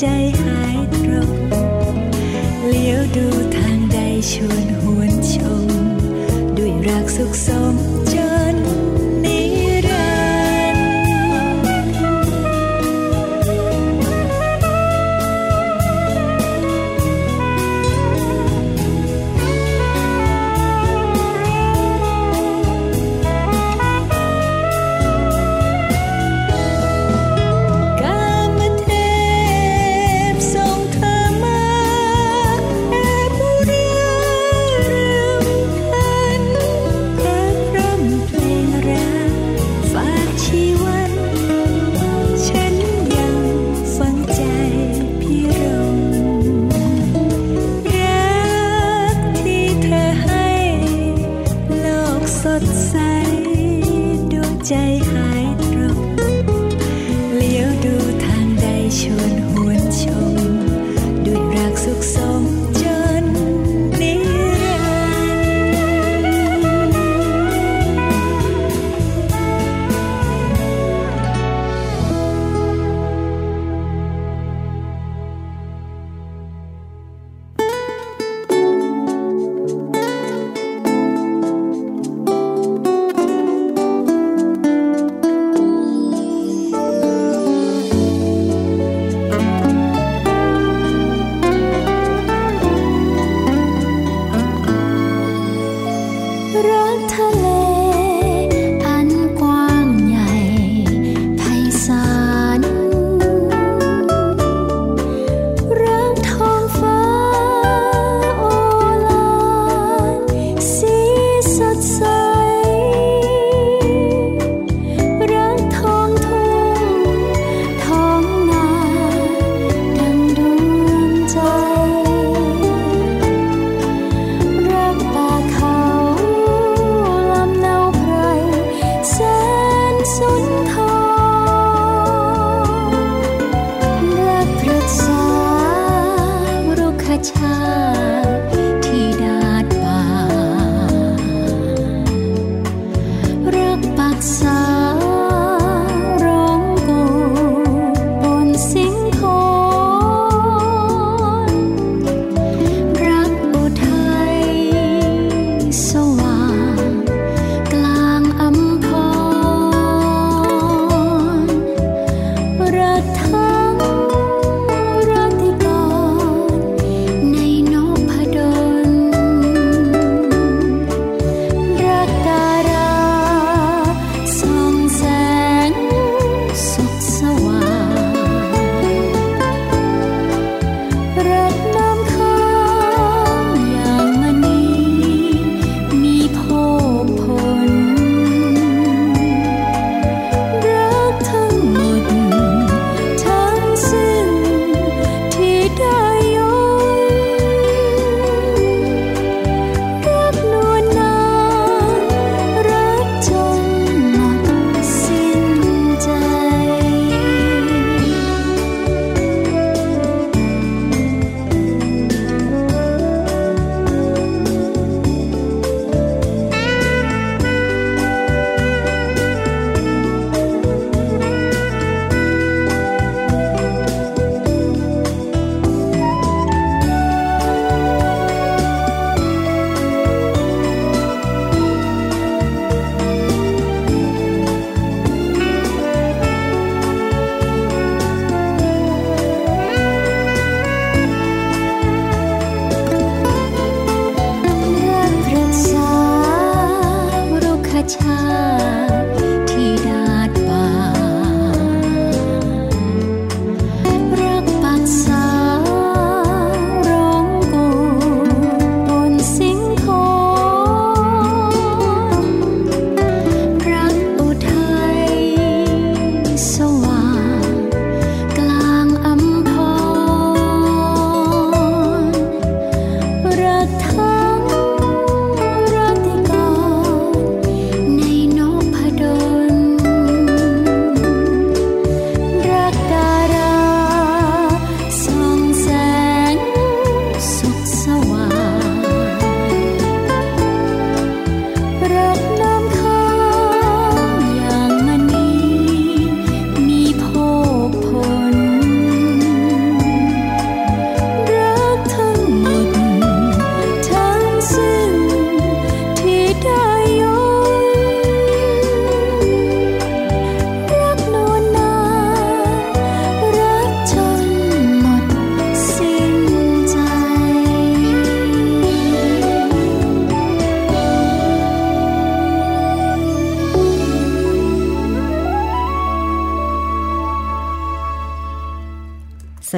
[0.00, 0.06] ใจ
[0.42, 1.30] หายตรง
[2.68, 3.98] เลี้ยวดูทางใด
[4.30, 5.36] ชวนหวนช
[5.66, 5.68] ม
[6.56, 8.03] ด้วยรักสุขสม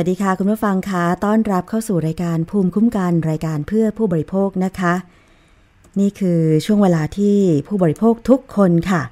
[0.06, 4.94] สวัสดีค่ะคุณผู้ฟังคะต้อนรับเข้าสู่รายการภูมิคุ้มกันรายการเพื่อผู้บริโภคนะคะ
[6.00, 7.36] นี่คือช่วงเวลาที่
[7.66, 9.02] ผู้บริโภคทุกคนค่ะ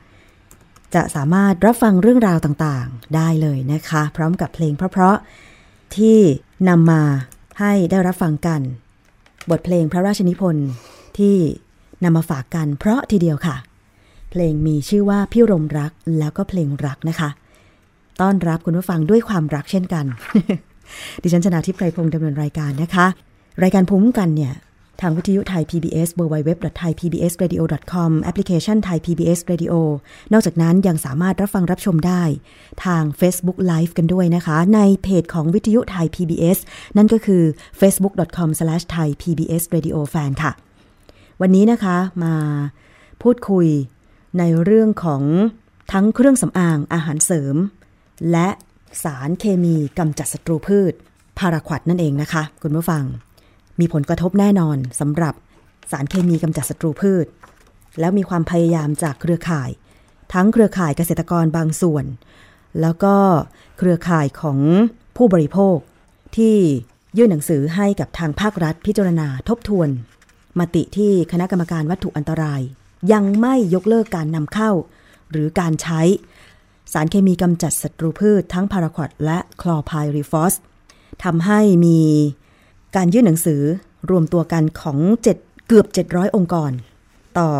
[0.94, 6.18] จะสามารถรับฟังเรื่องราวต่างๆ ได้เลยนะคะ พร้อมกับเพลงเพราะๆที่
[6.68, 7.02] นำมา
[7.60, 8.60] ให้ได้รับฟังกัน
[9.50, 10.68] บทเพลงพระราชนิพนธ์
[11.18, 11.36] ที่
[12.04, 13.56] นำมาฝากกันเพราะทีเดียวค่ะ
[14.30, 17.30] เพลงมีชื่อว่าพี่รมรักแล้วก็เพลงรักนะคะ
[18.20, 20.06] ต้อนรับคุณผู้ฟังด้วยความรักเช่นกัน
[21.22, 23.06] ดิฉันชนะทิพไพรพงศ์ดำเนินรายการนะคะ
[23.62, 24.54] รายการภูมิคุ้มกันเนี่ย
[25.00, 29.74] ทางวิทยุไทย PBS www.thaipbsradio.com แอปพลิเคชันไทย PBS Radio
[30.32, 32.22] นอกจากนั้นยังสามารถรับฟังรับชมได้
[32.84, 36.58] ทาง Facebook Live กันด้วยนะคะ ในเพจของวิทยุไทย PBS
[36.96, 37.42] นั่นก็คือ
[37.80, 40.52] facebook.com/thaipbsradiofan ค่ะ
[41.40, 42.34] วันนี้นะคะมา
[43.22, 43.66] พูดคุย
[44.38, 45.22] ในเรื่องของ
[45.92, 47.56] ทั้งเครื่องสำอางอาหารเสริม
[48.32, 48.48] และ
[49.02, 50.92] สารเคมีกำจัดศัตรูพืช
[51.38, 53.04] พาราควดนั่นเองนะคะ คุณผู้ฟัง
[53.80, 55.34] มีผลกระทบแน่นอนสำหรับ
[55.90, 57.26] สารเคมีกำจัดศัตรูพืช
[58.00, 59.70] แล้วมีความพยายามจากเครือข่าย
[60.32, 62.04] ทั้งเครือข่ายเกษตรกรบางส่วน
[62.80, 63.16] แล้วก็
[63.78, 64.58] เครือข่ายของ
[65.16, 65.76] ผู้บริโภค
[66.36, 66.56] ที่
[67.16, 69.88] ยื่นหนังสือให้กับทางภาครัฐพิจารณาทบทวน
[70.58, 72.60] มติที่คณะกรรมการวัตถุอันตราย
[73.12, 74.70] ยังไม่ยกเลิกการนำเข้า
[75.30, 76.00] หรือการใช้
[76.92, 80.54] สารเคมีกำจัดศัตรูพืชทั้งพาราควอดและคลอไพริฟอส
[81.24, 82.00] ทำให้มี
[82.96, 83.62] การยื่นหนังสือ
[84.10, 84.98] รวมตัวกันของ
[85.34, 86.72] 7เกือบ 700 องค์กร
[87.38, 87.50] ต่อ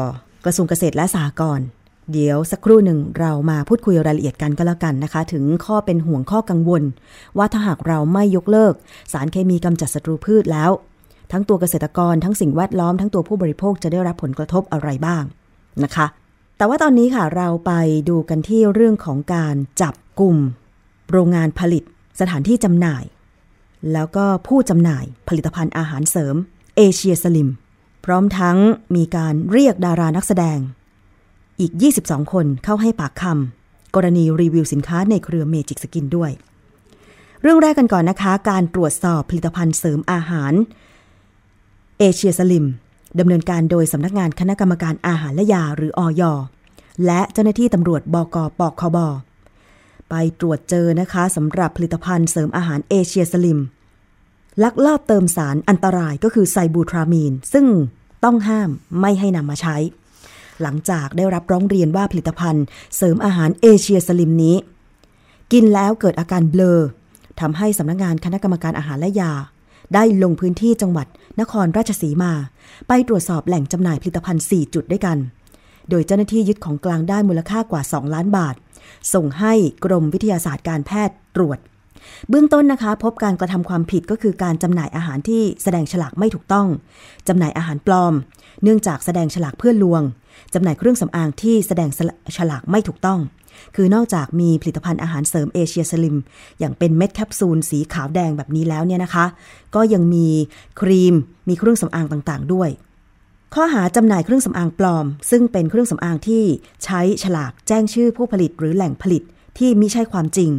[0.45, 1.67] กระทรวงเกษตรและสหกรณ์
[2.13, 6.83] เดี๋ยวสักครู่หนึ่งเรามาพูดคุยรายละเอียดกันก็แล้วกันนะคะ ถึงข้อเป็นห่วงข้อกังวล
[7.39, 8.75] ว่าถ้าหากเราไม่ยกเลิก
[9.13, 10.71] สารเคมีกำจัดศัตรูพืชแล้ว
[11.33, 15.23] ทั้งตัวเกษตรกรทั้งสิ่งแวดล้อมทั้งตัวผู้บริโภคจะได้รับผลกระทบอะไรบ้าง
[15.85, 16.07] นะคะ
[16.65, 17.73] แต่ว่าตอนนี้ค่ะเราไป
[18.09, 20.37] ดูกันที่เรื่องของการจับกลุ่ม
[21.11, 21.83] โรงงานผลิต
[22.21, 23.05] สถานที่จำหน่าย
[23.93, 26.35] แล้วก็ผู้จำหน่ายผลิตภัณฑ์อาหารเสริม
[26.77, 27.49] เอเชียสลิม
[28.05, 28.57] พร้อมทั้ง
[28.97, 30.59] มีการเรียกดารานักแสดง
[31.61, 36.31] อีก 22 คนเข้าให้ปากคำกรณีรีวิวสินค้าในเครือเมจิกสกินด้วย
[37.41, 40.53] เรื่องแรกกันก่อนนะคะ การตรวจสอบผลิตภัณฑ์เสริมอาหาร
[41.99, 42.67] เอเชียสลิม
[43.19, 46.23] ดำเนินการโดยสำนักงานคณะกรรมการอาหารและยาหรืออย
[47.07, 48.99] และเจ้าหน้าที่ตำรวจบกปคบ
[50.11, 53.61] ไปตรวจเจอนะคะสำหรับผลิตภัณฑ์เสริมอาหารเอเชียสลิม
[54.63, 57.67] ลักลอบเติมสารอันตรายก็คือไซบูทรามีน ซึ่ง
[58.25, 59.77] ต้องห้ามไม่ให้นำมาใช้
[60.63, 62.65] หลังจากได้รับร้องเรียนว่าผลิตภัณฑ์
[62.97, 64.57] เสริมอาหารเอเชียสลิมนี้
[65.53, 66.79] กินแล้วเกิดอาการเบลอ
[67.41, 69.33] ทำให้สำนักงานคณะกรรมการอาหารและยา
[69.95, 71.07] ได้ลงพื้นที่จังหวัด
[71.41, 72.33] นครราชสีมา
[72.89, 75.19] ไปตรวจสอบแหล่งจำหน่ายผลิตภัณฑ์ 4 จุดด้วยกัน
[75.91, 78.55] โดยเจ้าหน้าที่ยึดของกลางได้มูลค่ากว่า 2 ล้านบาท
[79.15, 79.53] ส่งให้
[79.85, 81.59] กรมวิทยาศาสตร์การแพทย์ตรวจ
[82.29, 86.67] เบื้องต้นนะคะ พบการกระทำความผิดก็คือการจำหน่ายอาหารที่แสดงฉลากไม่ถูกต้อง
[87.29, 88.15] จำหน่ายอาหารปลอม
[88.63, 90.03] เนื่องจากแสดงฉลากเพื่อลวง
[90.55, 91.89] จำหน่ายเครื่องสำอางที่แสดง
[92.37, 93.21] ฉลากไม่ถูกต้อง
[93.77, 96.17] คือนอกจากมีผลิตภัณฑ์อาหารเสริมเอเชียสลิม
[96.59, 99.27] อย่างเป็นเม็ดแคปซูลสีขาวแดงแบบนี้แล้วเนี่ยนะคะ
[99.75, 100.29] ก็ยังมี
[100.81, 101.15] ครีม
[101.49, 102.71] มีเครื่องสำอางต่างๆ ด้วย
[103.55, 106.43] ข้อหาจำหน่ายเครื่องสำอางปลอม ซึ่งเป็นเครื่องสำอางที่
[106.85, 109.23] ใช้ฉลากแจ้งชื่อผู้ผลิตหรือแหล่งผลิต
[109.59, 110.51] ที่มิใช่ความจริง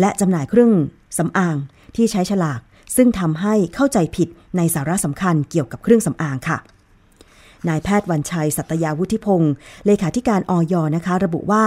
[0.00, 0.72] และจำหน่ายเครื่อง
[1.18, 1.56] สำอาง
[1.96, 2.60] ที่ใช้ฉลาก
[2.96, 6.58] ซึ่งทำให้เข้าใจผิดในสาระสำคัญเกี่ยวกับเครื่องสำอางค่ะ
[7.68, 9.52] นายแพทย์วันชัย สัตยาวุฒิพงศ์
[9.86, 11.64] เลขาธิการออยนะคะ ระบุว่า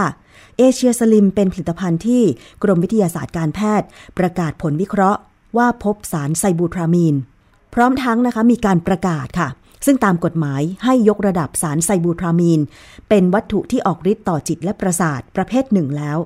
[0.57, 2.23] เอเชียสลิมเป็นผลิตภัณฑ์ที่
[2.63, 3.87] กรมวิทยาศาสตร์การแพทย์
[4.17, 5.19] ประกาศผลวิเคราะห์
[5.57, 7.15] ว่าพบสารไซบูทรามีน
[7.73, 9.49] พร้อมทั้งนะคะมีการประกาศค่ะ
[9.85, 12.59] ซึ่งตามกฎหมายให้ยกระดับสารไซบูทรามีน
[13.09, 16.17] เป็นวัตถุที่ออกฤทธิ์ต่อจิตและประสาทประเภทหนึ่งแล้ว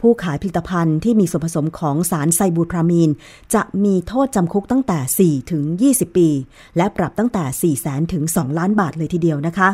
[0.00, 3.10] ผู้ขายผลิตภัณฑ์ที่มีส่วนผสมของสารไซบูทรามีน
[3.54, 6.28] จะมีโทษจำคุกตั้งแต่ 4 ถึง 20 ปี
[6.76, 9.68] และปรับตั้งแต่4แสนถึง 2 ล้านบาทเลยทีเดียวนะคะ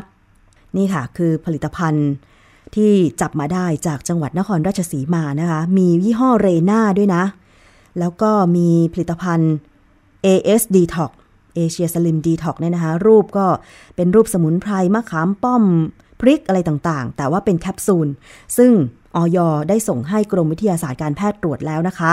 [0.76, 2.08] นี่ค่ะ คือผลิตภัณฑ์
[2.74, 7.24] ที่จับมาได้จากจังหวัดนครราชสีมานะคะ มียี่ห้อเรนาด้วยนะ
[7.98, 9.52] แล้วก็มีผลิตภัณฑ์
[10.26, 11.12] AS Detox
[11.54, 13.46] เอเชียสลิมดีท็อกเนี่ยนะคะ รูปก็
[13.96, 15.64] เป็นรูปสมุนไพรมะขามป้อม
[16.20, 18.08] พริกอะไรต่างๆ แต่ว่าเป็นแคปซูล
[18.56, 18.70] ซึ่ง
[19.16, 19.38] ออย
[19.68, 22.12] ได้ส่งให้กรมวิทยาศาสตร์การแพทย์ตรวจแล้วนะคะ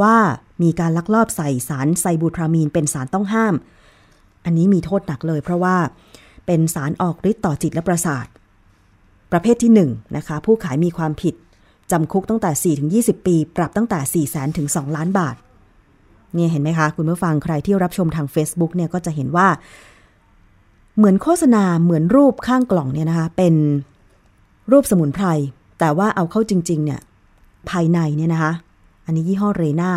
[0.00, 0.14] ว่า
[0.62, 3.54] มีการลักลอบใส่สารไซบูทรามีนเป็นสารต้องห้าม
[4.44, 5.76] อันนี้มีโทษหนักเลยเพราะว่า
[6.46, 8.26] เป็นสารออกฤทธิ์ต่อจิตและประสาท
[9.32, 11.34] ประเภทที่1นะคะผู้ขายมีความผิด
[11.90, 12.74] จำคุกตั้งแต่
[13.12, 15.36] 4-20 ปี ปรับตั้งแต่ 4 0 0 0 0 0ถึง2ล้านบาท
[16.34, 19.48] เนี่ยเห็นไหมคะ คุณผู้ฟังใครที่รับชมทาง Facebook เนี่ยก็จะเห็นว่า
[20.96, 23.54] เหมือนโฆษณาเหมือนรูปข้างกล่องเนี่ยนะคะ เป็น
[24.72, 25.26] รูปสมุนไพร
[25.80, 27.00] แต่ว่าเอาเข้าจริง ๆ เนี่ย
[27.70, 28.52] ภายในเนี่ยนะคะ
[29.06, 29.92] อันนี้ยี่ห้อเรนา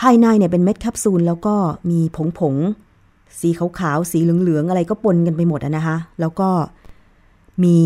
[0.00, 1.54] ภายในเนี่ยเป็นเม็ดแคปซูลแล้วก็
[1.90, 6.48] มีผงผงๆสีขาวๆ สีเหลือง ๆ อะไรก็ปนกันไปหมดนะคะ แล้วก็
[7.64, 7.78] มี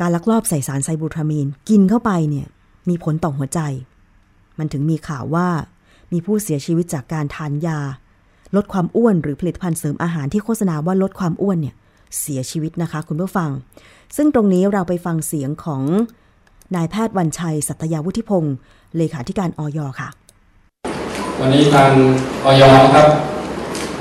[0.00, 2.46] การลักลอบใส่สารไซบูทรามีน กินเข้าไปเนี่ย
[2.88, 3.60] มีผลต่อหัวใจ
[4.58, 5.48] มันถึงมีข่าวว่า
[6.12, 7.78] มีผู้เสียชีวิตจากการทานยา
[8.56, 11.74] ลดความอ้วนหรือผลิตภัณฑ์เสริมอาหารที่โฆษณาว่าลดความอ้วนเนี่ย
[12.20, 13.50] เสียชีวิตนะคะ คุณผู้ฟัง
[14.16, 15.82] ซึ่งตรงนี้เราไปฟังเสียงของ
[16.76, 18.56] นายแพทย์วันชัย สัตยาวุฒิพงศ์
[18.96, 20.08] เลขาธิการออยค่ะ
[21.40, 21.90] วันนี้ทาง
[22.44, 22.62] ออย
[22.94, 23.08] ครับ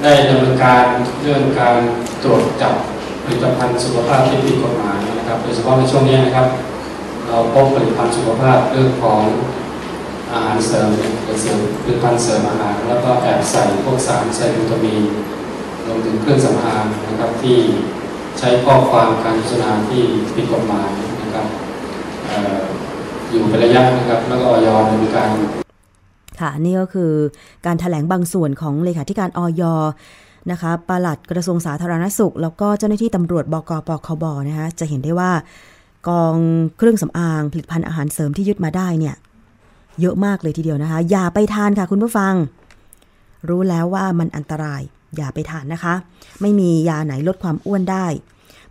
[0.02, 0.86] ได้ดำเนินการ
[1.22, 1.76] เรื่องการ
[2.24, 2.74] ตรวจจับ
[3.24, 6.48] ผลิตภัณฑ์สุขภาพที่ผิดกฎหมายนะครับโดยเฉพาะในช่วงนี้นะครับ
[7.28, 9.22] เราพบผลิตภัณฑ์สุขภาพเรื่องของ
[10.32, 15.04] อาหารเสริมเนี่ยหรือเสริมผลิตภัณฑ์เสริมอาหาร แล้วก็แอบใส่พวกสารไซบูทามีน
[15.86, 17.58] รวมถึงเครื่องสำอางนะครับที่
[18.40, 20.02] ใช้ข้อความการโฆษณาที่
[20.36, 20.90] ผิดกฎหมาย
[21.22, 21.48] นะครับ
[22.30, 22.32] อ
[23.30, 25.30] อยู่เป็นระยะนะครับ แล้วก็ออยดำเนินการ
[26.40, 27.12] ค่ะ นี่ก็คือ
[27.66, 29.64] การถแถลงบางส่วนของเลขาธิการออย
[30.52, 35.32] นะคะปลัดกระทรวงสาธารณสุข แล้วก็เจ้าหน้าที่ตำรวจบกปคบนะคะจะเห็นได้ว่า
[36.08, 36.36] กอง
[36.78, 39.16] เครื่องสำอางผลิตภัณฑ์อาหารเสริมที่ยึดมาได้เนี่ย
[40.02, 42.34] เยอะมากเลยทีเดียวนะคะ อย่าไปทานค่ะคุณผู้ฟัง
[43.50, 44.82] รู้แล้วว่ามันอันตราย
[45.18, 45.94] อย่าไปทานนะคะ
[46.42, 48.08] ไม่มียาไหนลดความอ้วนได้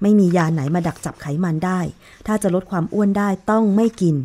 [0.03, 1.81] ไม่มียาไหนมาดักจับไขมันได้
[2.27, 4.17] ถ้าจะลดความอ้วนได้ต้องไม่กิน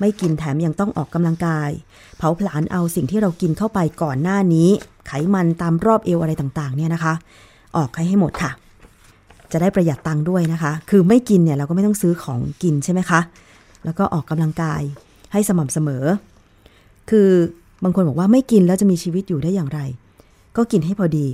[0.00, 1.70] ไม่กินแถมยังต้องออกกำลังกาย
[2.18, 4.68] เผาผลาญเอาสิ่งที่เรากินเข้าไปก่อนหน้านี้
[5.06, 7.14] ไขมันตามรอบเอวอะไรต่างๆ เนี่ยนะคะ
[7.76, 8.50] ออกให้ให้หมดค่ะ
[9.52, 13.20] จะได้ประหยัดตังค์ด้วยนะคะ คือไม่กินเนี่ยเราก็ไม่ต้องซื้อของกินใช่ไหมคะ
[13.84, 14.82] แล้วก็ออกกำลังกาย
[15.32, 16.04] ให้สม่ำเสมอ
[17.10, 17.28] คือ
[17.84, 19.80] บางคนบอกว่าไม่กินแล้วจะมีชีวิตอยู่ได้อย่างไร
[20.56, 21.26] ก็กินให้พอดี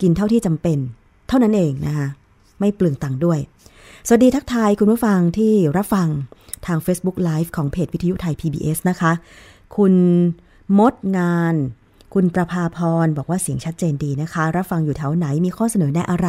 [0.00, 0.78] กินเท่าที่จำเป็น
[1.28, 2.06] เท่านั้นเองนะคะ
[2.60, 3.38] ไม่เปลืองตังค์ด้วย
[4.06, 6.08] สวัสดีทักทายคุณผู้ฟังที่รับฟัง
[6.66, 9.12] ทาง Facebook Live ของเพจวิทยุไทย PBS นะคะ
[9.76, 9.94] คุณ
[10.78, 11.54] มดงาน
[12.14, 16.28] คุณประภาพรบอกว่าเสียงชัดเจนดีนะคะ รับฟังอยู่แถวไหนมีข้อเสนอแนะอะไร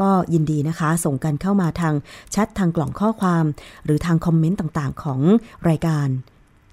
[0.00, 1.94] ก็ยินดีนะคะ ส่งกันเข้ามาทาง
[2.32, 3.44] แชททางกล่องข้อความ
[3.84, 5.20] หรือทางคอมเมนต์ต่างๆ ของ
[5.68, 6.08] รายการ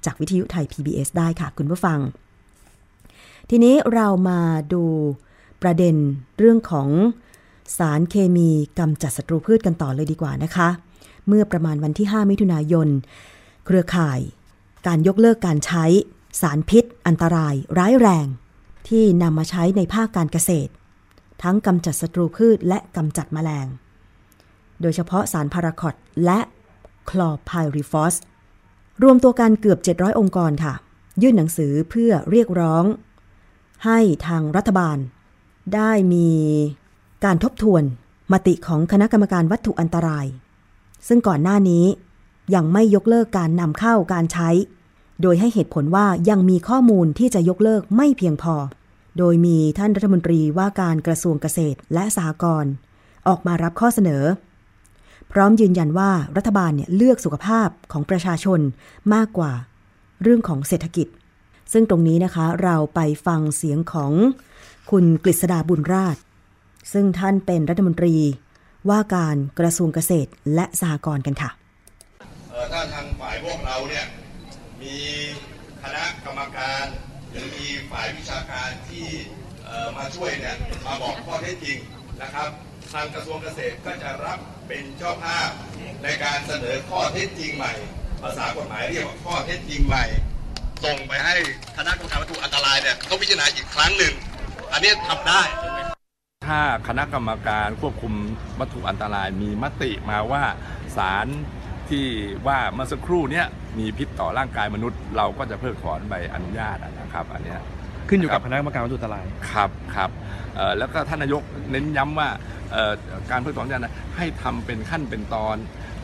[0.06, 2.00] จากวิทยุไทย PBS ได้ค่ะ คุณผู้ฟัง
[3.54, 4.42] ทีนี้เรามา
[4.74, 4.84] ดู
[5.62, 5.96] ประเด็น
[6.38, 6.90] เรื่องของ
[7.78, 10.70] สารเคมีกำจัดศัตรูพืชกันต่อเลยดีกว่านะคะ
[11.28, 12.88] เมื่อประมาณวันที่ 5 มิถุนายน
[13.66, 14.20] เครือข่าย
[14.88, 15.86] การยกเลิกการใช้
[16.42, 18.28] สารพิษ อันตราย ร้ายแรง
[18.88, 20.72] ที่นำมาใช้ในภาคการเกษตร
[21.44, 23.68] ทั้งกำจัดศัตรูพืชและกำจัดแมลง
[24.82, 26.40] โดยเฉพาะสารพาราคอตและ
[27.10, 28.16] คลอไพริฟอส
[29.04, 30.74] รวมตัวกันเกือบ 700 องค์กรค่ะ
[31.22, 32.86] ยื่นหนังสือเพื่อเรียกร้อง
[33.86, 34.98] ให้ทางรัฐบาล
[35.76, 36.30] ได้มี
[37.26, 37.84] การทบทวน
[38.32, 40.26] มติของคณะกรรมการวัตถุอันตราย
[41.08, 41.86] ซึ่งก่อนหน้านี้
[42.56, 44.50] ยังไม่ยกเลิกการนำเข้าการใช้
[45.22, 48.56] โดยให้เหตุผลว่ายังมีข้อมูลที่จะยกเลิกไม่เพียงพอ
[49.18, 52.72] โดยมีท่านรัฐมนตรีว่าการกระทรวงเกษตรและสหกรณ์
[53.28, 54.24] ออกมารับข้อเสนอ
[55.32, 58.60] พร้อมยืนยันว่ารัฐบาลเนี่ยเลือกสุขภาพของประชาชน
[59.14, 59.52] มากกว่า
[60.22, 61.08] เรื่องของเศรษฐกิจ
[61.72, 64.14] ซึ่งตรงนี้นะคะเราไปฟังเสียงของ
[64.92, 66.18] คุณกฤษดาบุญราช
[66.94, 68.16] ซึ่งท่านเป็นรัฐมนตรี
[68.90, 71.50] ว่าการกระทรวงเกษตรและสหกรณ์กันค่ะ
[72.72, 74.06] ถ้าทางฝ่ายพวกเราเนี่ย
[74.82, 74.98] มี
[75.84, 76.84] คณะกรรมการ
[77.30, 79.08] หรือมีฝ่ายวิชาการที่
[79.98, 81.78] มาช่วยเนี่ยมาบอกข้อเท็จจริง
[82.22, 82.48] นะครับ
[82.94, 85.50] ทางกระทรวงเกษตรก็จะรับเป็นเจ้าภาพ
[86.04, 87.74] ในการเสนอข้อเท็จจริงใหม่
[88.22, 90.06] ภาษากฎหมายเรียกว่าข้อเท็จจริงใหม่
[90.86, 91.36] ส่งไปให้
[91.78, 94.14] คณะกรรมการวัตถุอันตรายเนี่ยเขาพิจารณาอีกครั้งหนึ่ง
[94.74, 95.42] อันนี้ทำได้
[96.48, 98.14] ถ้าคณะกรรมการควบคุม
[98.60, 100.44] วัตถุอันตรายมีมติมาว่า
[100.98, 101.28] สาร
[101.90, 102.06] ที่
[102.48, 103.46] ว่าเมื่อสักครู่เนี้ย
[103.80, 107.60] มีพิษต่อร่างกายมนุษย์ เราก็จะเพิกถอนใบอนุญาตอะนะครับ อันเนี้ย
[108.10, 110.10] ขึ้นอยู่กับครับคณะกรรมการวัตถุอันตรายครับครับ
[110.56, 112.61] เอ่อแล้วก็ท่านนายกเน้นย้ำว่าเอ่อ
[113.32, 115.58] การเพิกถอนเนี่ยนะให้ทำเป็นขั้นเป็นตอน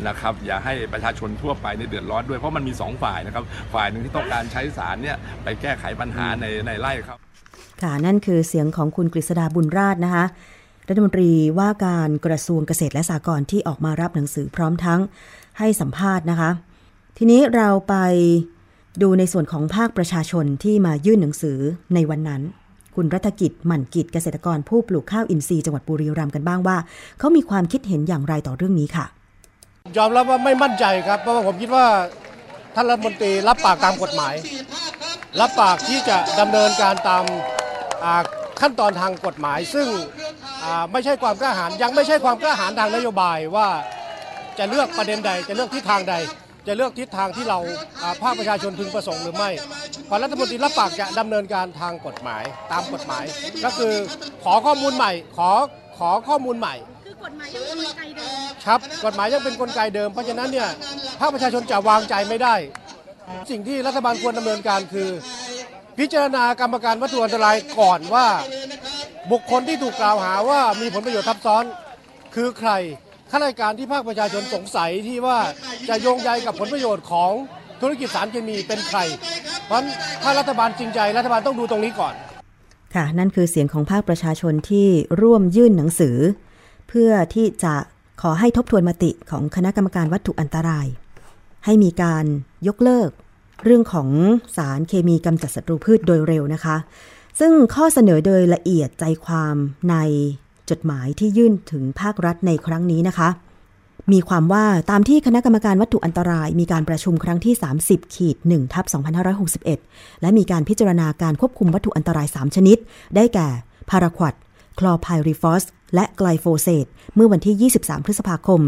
[0.08, 3.44] นะครับอย่าให้ประชาชนทั่วไปในยเดือดร้อนด้วยเพราะมันมีสองฝ่ายนะครับ
[3.74, 7.18] ฝ่ายหนึ่งที่ต้องการใช้สารเนี่ยไปแก้ไขปัญหาในในไร่ครับ
[7.82, 10.26] ค่ะนั่นคือเสียงของคุณกฤษดาบุญราชนะคะ
[10.88, 15.00] รัฐมนตรีว่าการกระทรวงเกษตรและสหกรณ์ที่ออกมารับหนังสือพร้อมทั้ง
[15.60, 16.50] ให้สัมภาษณ์นะคะ
[17.18, 17.96] ทีนี้เราไป
[19.02, 21.58] ดูในส่วนของภาคประชาชนที่มายื่นหนังสือ
[21.94, 22.42] ในวันนั้น
[22.98, 26.78] คุณรัฐกิจหมั่นกิจเกษตรกรผู้ปลูกข้าวอินทรีย์จังหวัดบุรีรัมย์กันบ้างว่า
[27.20, 29.06] เขามีความคิดเห็นอย่างไรต่อเรื่องนี้ค่ะ
[29.98, 31.86] ยอมรับว่าไม่มั่นใจครับเพราะว่าผมคิดว่า
[32.76, 34.34] ท่านรัฐมนตรีรับปากตามกฎหมาย
[35.42, 37.24] รับปากที่จะดำเนินการตาม
[38.62, 39.88] ขั้นตอนทางกฎหมาย ซึ่ง
[40.92, 43.68] ไม่ใช่ความกล้าหาญยังไม่ใช่ความกล้าหาญทางนโยบายว่า
[44.58, 46.16] จะเลือกประเด็นใดจะเลือกทิศทางใด
[46.68, 47.60] จะเลือกทิศทางที่เรา
[48.04, 49.50] อ่าภาคประชาชนพึงประสงค์หรือไม่
[50.10, 53.24] พอรัฐมนตรีรับปากจะดำเนินการทางกฎหมายตามกฎหมาย
[53.66, 53.94] ก็คือ
[54.44, 55.52] ขอข้อมูลใหม่ ขอ
[55.98, 60.70] ขอข้อมูลใหม่คือกฎหมายยังเป็นกลไกเดิมครับกฎหมายยังเป็นกลไกเดิมเพราะฉะนั้นเนี่ย
[61.20, 62.56] ภาคประชาชนจะวางใจไม่ได้
[63.52, 65.10] สิ่งที่รัฐบาลควรดำเนินการคือ
[66.00, 68.28] พิจารณากรรมการวัตถุอันตรายก่อนว่า
[69.32, 71.64] บุคคลที่ถูกกล่าวหาว่ามีผลประโยชน์ทับซ้อน
[72.36, 72.72] คือใคร
[73.32, 75.40] ข้าราชการที่ภาคประชาชนสงสัยที่ว่า
[75.90, 77.32] จะโยงใยกับผลประโยชน์ของ
[77.82, 79.00] ธุรกิจสารเคมีเป็นใคร
[79.66, 79.88] เพราะฉะนั้น
[80.24, 82.14] ถ้ารัฐบาลจริงใจ รัฐบาลต้องดูตรงนี้ก่อน
[82.96, 84.88] ค่ะ นั่นคือเสียงของภาคประชาชนที่
[85.22, 86.18] ร่วมยื่นหนังสือ
[86.90, 87.74] เพื่อที่จะ
[88.22, 90.88] ขอให้ทบทวนมติของคณะกรรมการวัตถุอันตราย
[91.66, 92.26] ให้มีการ
[92.68, 93.10] ยกเลิก
[93.64, 94.10] เรื่องของ
[94.58, 96.78] สารเคมีกำจัดศัตรูพืชโดยเร็วนะคะ
[97.40, 99.56] ซึ่งข้อเสนอโดยละเอียดใจความ
[99.90, 99.96] ใน
[100.70, 103.30] จดหมายที่ยื่นถึงภาครัฐในครั้งนี้นะคะ
[104.14, 107.54] มีความว่าตามที่คณะกรรมการวัตถุอันตราย มีการประชุมครั้งที่
[107.86, 108.86] 30ขีด1ทับ
[109.74, 112.78] 2561 และมีการพิจารณาการควบคุมวัตถุอันตราย 3 ชนิด
[113.16, 113.48] ได้แก่
[113.90, 114.34] พาราควอต
[114.80, 115.64] คลอร์ไพริฟอส
[115.96, 118.62] และไกลโฟเซตเมื่อวันที่ 23 พฤษภาคม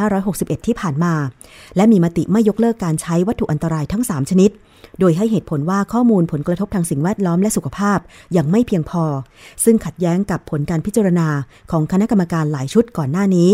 [0.00, 1.14] 2561 ที่ผ่านมา
[1.76, 4.50] และมีมติไม่ยกเลิกการใช้วัตถุอันตรายทั้ง 3 ชนิด
[5.00, 7.98] โดยให้เหตุผลว่าข้อมูลผลกระทบทางสิ่งแวดล้อมและสุขภาพ
[8.36, 9.04] ยังไม่เพียงพอ
[9.64, 11.28] ซึ่งขัดแย้งกับผลการพิจารณา
[11.70, 13.50] ของคณะกรรมการหลายชุดก่อนหน้านี้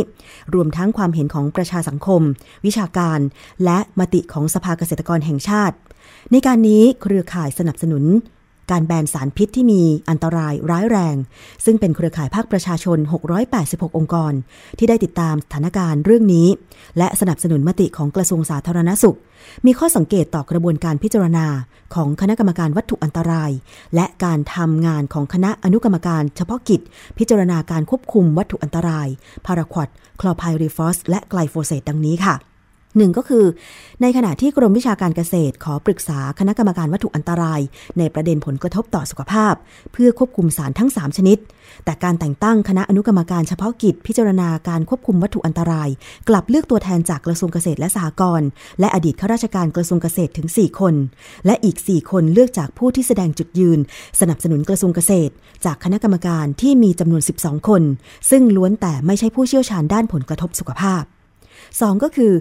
[0.54, 2.22] รวมทั้งความเห็นของประชาสังคม
[2.66, 3.18] วิชาการ
[3.64, 5.76] และมติของสภาเกษตรกรแห่งชาติ
[6.32, 8.04] ในการนี้เครือข่ายสนับสนุน
[8.70, 11.16] การแบนสารพิษที่มีอันตรายร้ายแรง
[11.64, 12.98] ซึ่งเป็นเครือข่ายภาคประชาชน
[13.48, 14.32] 686 องค์กร
[14.78, 16.48] ที่ได้ติดตามสถานการณ์เรื่องนี้
[16.98, 19.16] และสนับสนุนมติของกระทรวงสาธารณสุข
[19.66, 21.46] มีข้อสังเกตต่อกระบวนการพิจารณา
[21.94, 23.50] ของคณะกรรมการวัตถุอันตราย
[23.94, 26.80] และการทำงานของคณะอนุกรรมการเฉพาะกิจ
[27.18, 29.08] พิจารณาการควบคุมวัตถุอันตราย
[29.46, 29.88] พาราควอต
[30.20, 32.55] คลอร์ไพริฟอสและไกลโฟเซตดังนี้ค่ะ
[32.96, 33.44] หนึ่งก็คือ
[34.02, 37.60] ในขณะที่กรมวิชาการเกษตร ขอปรึกษาคณะกรรมการวัตถุอันตราย
[37.98, 39.54] ในประเด็นผลกระทบต่อสุขภาพ
[39.92, 41.38] เพื่อควบคุมสารทั้ง 3 ชนิด
[41.84, 45.88] แต่การแต่งตั้งคณะอนุกรรมการเฉพาะกิจพิจารณาการควบคุมวัตถุอันตราย
[46.28, 48.48] กลับเลือกตัวแทนจากกระทรวงเกษตรและสหกรณ์
[48.80, 50.94] และอดีตข้าราชการกระทรวงเกษตรถึง 4 คน
[51.46, 53.78] และอีก 4 คนเลือกจากผู้ที่แสดงจุดยืน
[54.20, 55.32] สนับสนุนกระทรวงเกษตร
[55.64, 57.82] จากคณะกรรมการที่มีจำนวน 12 คน
[58.30, 61.04] ซึ่งล้วนแต่ไม่ใช่ผู้เชี่ยวชาญด้านผลกระทบสุขภาพ
[61.76, 62.32] 2 ก็คือ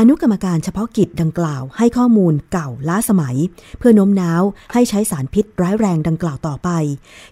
[0.00, 3.36] อนุกรรมการเฉพาะกิจดังกล่าวให้ข้อมูลเก่าล้าสมัย
[3.78, 6.70] เพื่อโน้มน้าวให้ใช้สารพิษร้ายแรงดังกล่าวต่อไป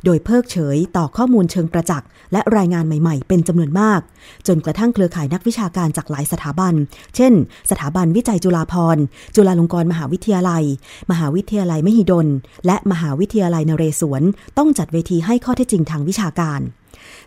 [0.04, 4.00] โดยเพิกเฉยต่อข้อมูลเชิงประจักษ์และรายงานใหม่ๆ เป็นจำนวนมาก
[4.46, 6.74] จนกระทั่งเครือข่ายนักวิชาการจากหลายสถาบัน
[7.16, 7.32] เช่น
[7.70, 9.02] สถาบันวิจัยจุฬาภรณ์
[9.34, 10.64] จุฬาลงกรณ์มหาวิทยาลัย
[11.10, 12.26] มหาวิทยาลัยมหิดล
[12.66, 14.22] และมหาวิทยาลัยนเรศวร
[14.58, 16.62] ต้องจัดเวทีให้ข้อเท็จจริงทางวิชาการ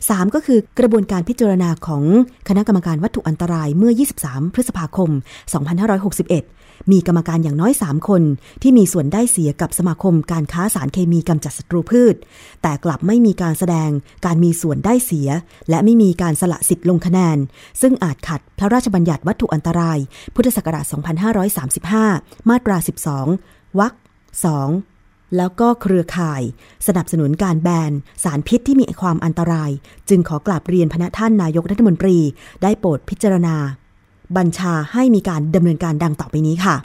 [0.07, 2.03] 3 ก็คือกระบวนการพิจารณาของ
[2.47, 3.91] คณะกรรมการวัตถุอันตรายเมื่อ
[4.23, 5.09] 23 พฤษภาคม
[5.95, 8.21] 2561 มีกรรมการอย่างน้อย 3 คน
[8.62, 12.15] ที่มีส่วนได้เสียกับสมาคมการค้าสารเคมีกำจัดศัตรูพืช
[12.62, 13.89] แต่กลับไม่มีการแสดง
[14.25, 15.29] การมีส่วนได้เสีย
[15.69, 17.38] และไม่มีการสละสิทธิ์ลงคะแนน
[17.81, 19.97] ซึ่งอาจขัดพระราชบัญญัติวัตถุอันตราย
[20.35, 20.85] พุทธศักราช
[21.88, 22.77] 2535 มาตรา
[23.27, 24.98] 12วรรค2
[25.37, 26.41] แล้วก็เครือข่าย
[26.87, 27.91] สนับสนุนการแบน
[28.23, 29.71] สารพิษที่มีความอันตราย
[30.09, 32.17] จึงขอกราบเรียนพระท่านนายกรัฐมนตรี
[32.63, 33.55] ได้โปรดพิจารณา
[34.37, 36.75] บัญชาให้มีการดำเนินการดังต่อไปนี้ค่ะ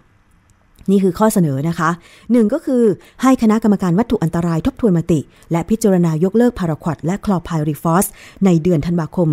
[0.91, 1.91] นี่คือข้อเสนอนะคะ
[2.33, 2.83] หนึ่งก็คือ
[3.23, 5.21] ให้คณะกรรมการวัตถุอันตรายทบทวนมติ
[5.53, 8.07] และพิจารณายกเลิกพาราควดและคลอไพริฟอส
[8.45, 9.29] ในเดือนธันวาคม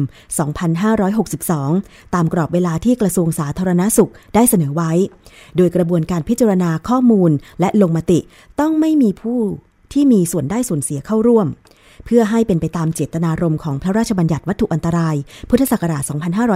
[1.25, 4.91] 2562 ตามกรอบเวลาที่กระทรวงสาธารณสุขได้เสนอไว้
[5.57, 8.19] โดยกระบวนการพิจารณาข้อมูลและลงมติ
[8.59, 9.39] ต้องไม่มีผู้
[9.93, 11.47] ที่มีส่วนได้ส่วนเสียเข้าร่วม
[12.05, 15.15] เพื่อให้เป็นไปตามเจตนารมณ์ของพระราชบัญญัติวัตถุอันตราย
[15.49, 16.03] พุทธศักราช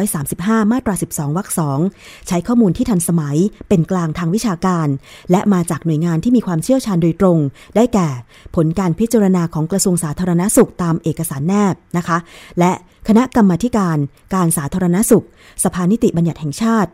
[0.10, 1.49] 2535 มาตรา 12 วรรค
[1.88, 3.38] 2 ใช้ข้อมูลที่ทันสมัย
[3.69, 4.88] เป็นกลางทางวิชาการ
[5.31, 7.38] และมาจากหน่วยงานที่มีความเชี่ยวชาญโดยตรง
[7.75, 8.08] ได้แก่
[8.55, 12.17] ผลการพิจารณาของกระทรวงสาธารณสุขตามเอกสารแนบนะคะ
[12.60, 12.71] และ
[13.08, 13.97] คณะกรรมาการ
[14.34, 15.25] การสาธารณสุข
[15.63, 16.91] สภานิติบัญญัติแห่งชาติ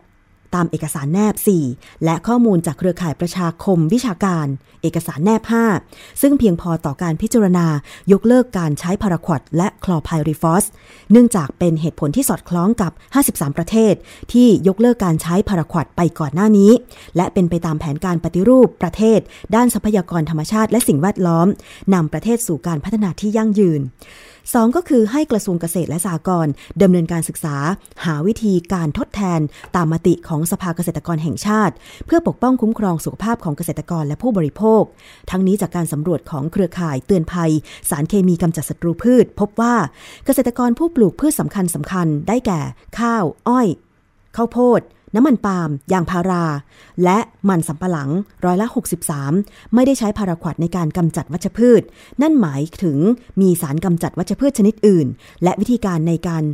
[0.54, 1.34] ตามเอกสารแนบ
[1.68, 4.46] 4 และข้อมูลจากเครือข่ายประชาคมวิชาการ
[4.82, 5.42] เอกสารแนบ
[5.80, 7.66] 5 ซึ่งเพียงพอต่อการพิจารณา
[8.12, 10.64] ยกเลิกการใช้พาราควดและคลอไพริฟอส
[11.10, 12.92] เนื่องจากเป็นเหตุผลที่สอดคล้องกับ
[13.26, 13.94] 53 ประเทศ
[14.32, 16.70] ที่ยกเลิกการใช้พาราควดไปก่อนหน้านี้
[17.16, 19.20] และเป็นไปตามแผนการปฏิรูปประเทศ
[19.54, 21.46] ด้านทรัพยากรธรรมชาติและสิ่งแวดล้อม
[21.94, 23.80] นำประเทศสู่การพัฒนาที่ยั่งยืน
[24.54, 26.52] สองก็คือให้กระทรวงเกษตรและสหกรณ์
[26.82, 27.56] ดำเนินการศึกษา
[28.04, 29.40] หาวิธีการทดแทน
[29.76, 31.74] ตามมติของสภาเกษตรกรแห่งชาติ
[32.06, 34.82] เพื่อปกป้องคุ้มครองสุขภาพของเกษตรกรและผู้บริโภค
[35.30, 37.52] ทั้งนี้จากการสำรวจของเครือข่ายเตือนภัย
[37.90, 39.74] สารเคมีกำจัดศัตรูพืช พบว่า
[40.24, 42.60] เกษตรกรผู้ปลูกพืชสำคัญสำคัญได้แก่
[42.98, 43.68] ข้าว อ้อย
[44.36, 44.80] ข้าวโพด
[45.14, 46.44] น้ำมันปาล์มยางพารา
[47.04, 48.10] และมันสำปะหลัง
[48.44, 48.66] ร้อยละ
[49.20, 51.82] 63 ไม่ได้ใช้พาราควดในการกำจัดวัชพืช
[52.22, 52.98] นั่นหมายถึง
[53.40, 55.06] มีสารกำจัดวัชพืชชนิดอื่น
[55.42, 56.44] และวิธีการในการ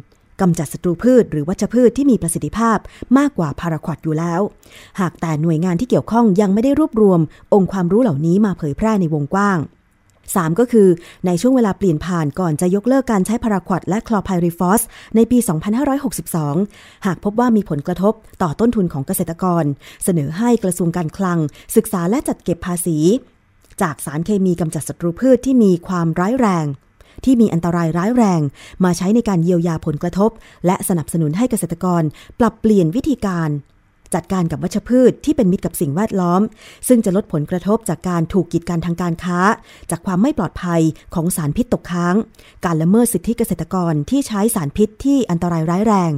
[0.40, 2.78] กำจัดศัตรูพืชหรือวัชพืชที่มีประสิทธิภาพ
[3.18, 4.40] มากกว่าพาราควดอยู่แล้ว
[5.00, 7.20] หากแต่หน่วยงานที่เกี่ยวข้องยังไม่ได้รวบรวม
[7.54, 9.58] องค์ความรู้เหล่านี้มาเผยแพร่ในวงกว้าง
[10.36, 10.88] 3 ก็คือ
[11.26, 14.80] ในช่วงเวลาเปลี่ยนผ่านก่อนจะยกเลิกการใช้พาราควดและคลอไพริฟอส
[15.16, 15.38] ในปี
[16.22, 19.64] 2562 หากพบว่ามีผลกระทบต่อต้นทุนของเกษตรกร
[20.04, 21.38] เสนอให้กระทรวงการคลัง
[21.76, 22.98] ศึกษาและจัดเก็บภาษี
[23.82, 26.66] จากสารเคมีกำจัดศัตรูพืชที่มีความร้ายแรง
[27.24, 28.40] ที่มีอันตรายร้ายแรง
[28.84, 30.30] มาใช้ในการเยียวยาผลกระทบ
[30.66, 32.02] และสนับสนุนให้เกษตรกร
[32.40, 33.50] ปรับเปลี่ยนวิธีการ
[34.14, 36.40] จัดการกับวัชพืชที่เป็นมิตรกับสิ่งแวดล้อม
[36.88, 39.38] ซึ่งจะลดผลกระทบจากการถูกกีดกันทางการค้า
[39.90, 40.82] จากความไม่ปลอดภัย
[41.14, 42.14] ของสารพิษตกค้าง
[42.64, 46.12] การละเมิดสิทธิเกษตรกรที่ใช้สารพิษที่อันตรายร้ายแรง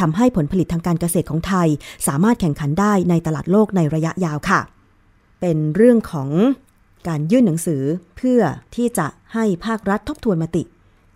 [0.00, 1.68] ทำให้ผลผลิตทางการเกษตรของไทย
[2.06, 4.60] สามารถแข่งขันได้ในตลาดโลกในระยะยาวค่ะ
[5.40, 6.30] เป็นเรื่องของ
[7.08, 7.82] การยื่นหนังสือ
[8.16, 8.40] เพื่อ
[8.74, 10.62] ที่จะให้ภาครัฐทบทวนมติ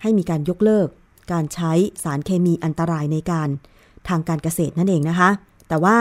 [0.03, 0.89] ให้มีการยกเลิก
[1.33, 3.49] การใช้สารเคมีอันตรายในการ
[4.09, 5.31] ทางการเกษตรนั่นเองนะคะ
[5.71, 5.97] แต่ว่า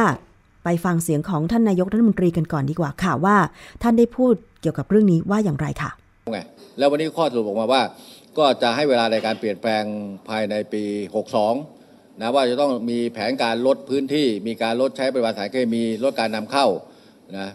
[0.64, 3.38] ไปฟังเสียงของท่านนายกรัฐมนตรีกันก่อนดีกว่าค่ะว่า
[3.84, 5.92] ท่านได้พูดเกี่ยวกับเรื่องนี้ว่าอย่างไรค่ะ
[6.32, 6.40] ไง
[6.78, 7.82] แล้ววันนี้ข้อสรุปออกมาว่า
[8.38, 9.84] ก็จะให้เวลาในการเปลี่ยนแปลง
[10.30, 10.84] ภายในปี
[11.54, 16.66] 62 นะว่าจะต้องมีแผนการลดพื้นที่ มีการลดใช้ปริมาณสารเคมีลดการนำเข้า
[17.38, 17.50] นะ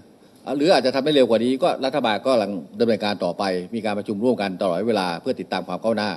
[0.56, 3.42] หรืออาจจะทำได้เร็วกว่านี้ก็รัฐบาลก็กำลังดำเนินการต่อไป
[3.74, 6.10] มีการประชุมร่วมกันตลอดเวลาเพื่อติดตามความก้าวหน้า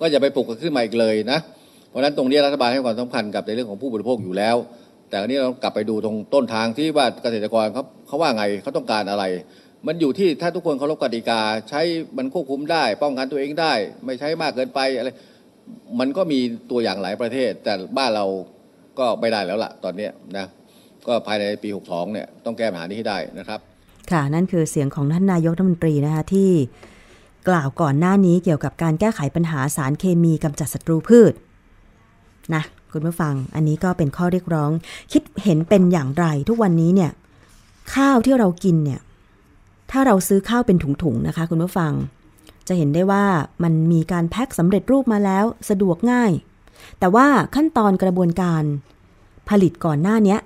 [0.00, 1.38] ก็อย่าไปปลุกกันขึ้นมาอีกเลยนะ
[1.88, 4.56] เพราะฉะนั้นตรงนี้รัฐบาลให้ความสำคัญกับในเรื่องของผู้บริโภคอยู่แล้ว
[5.08, 9.24] แต่อันนี้เรากลับไปดูตรงต้นทางที่ว่าเกษตรกรเขาเขาว่าไงเขาต้องการอะไร
[9.86, 11.80] มันอยู่ที่ถ้าทุกคนเคารพกติกา ใช้
[12.18, 13.72] มันควบคุมได้ ป้องกันตัวเองได้
[14.04, 15.08] ไม่ใช้มากเกินไปอะไร
[15.98, 16.40] มันก็มี
[16.70, 18.26] ตัวอย่างหลายประเทศ แต่บ้านเรา
[18.98, 20.46] ก็ไม่ได้แล้วล่ะ ตอนนี้นะ
[21.06, 23.60] ก็ภายในปี 62 เนี่ยต้องแก้ปัญหานี้ให้ได้นะครับ
[24.10, 26.50] ค่ะนั่นคือเสียงของท่านนายกรัฐมนตรีนะคะที่
[27.48, 31.32] กล่าวก่อนหน้านี้เกี่ยวกับการแก้ไขปัญหาสารเคมีกำจัดศัตรูพืช
[32.54, 32.62] นะ
[32.96, 34.70] คุณผู้ฟัง อันนี้ก็เป็นข้อเรียกร้อง
[35.12, 37.10] คิดเห็นเป็นอย่างไรทุกวันนี้เนี่ย
[37.94, 39.00] ข้าวที่เรากินเนี่ย
[39.90, 41.92] ถ้าเราซื้อข้าวเป็นถุงๆนะคะ คุณผู้ฟัง
[42.68, 43.24] จะเห็นได้ว่า
[43.62, 46.32] มันมีการแพ็คสำเร็จรูปมาแล้วสะดวกง่าย
[46.98, 48.62] แต่ว่าขั้นตอนกระบวนการ
[49.48, 50.36] ผลิตก่อนหน้านี้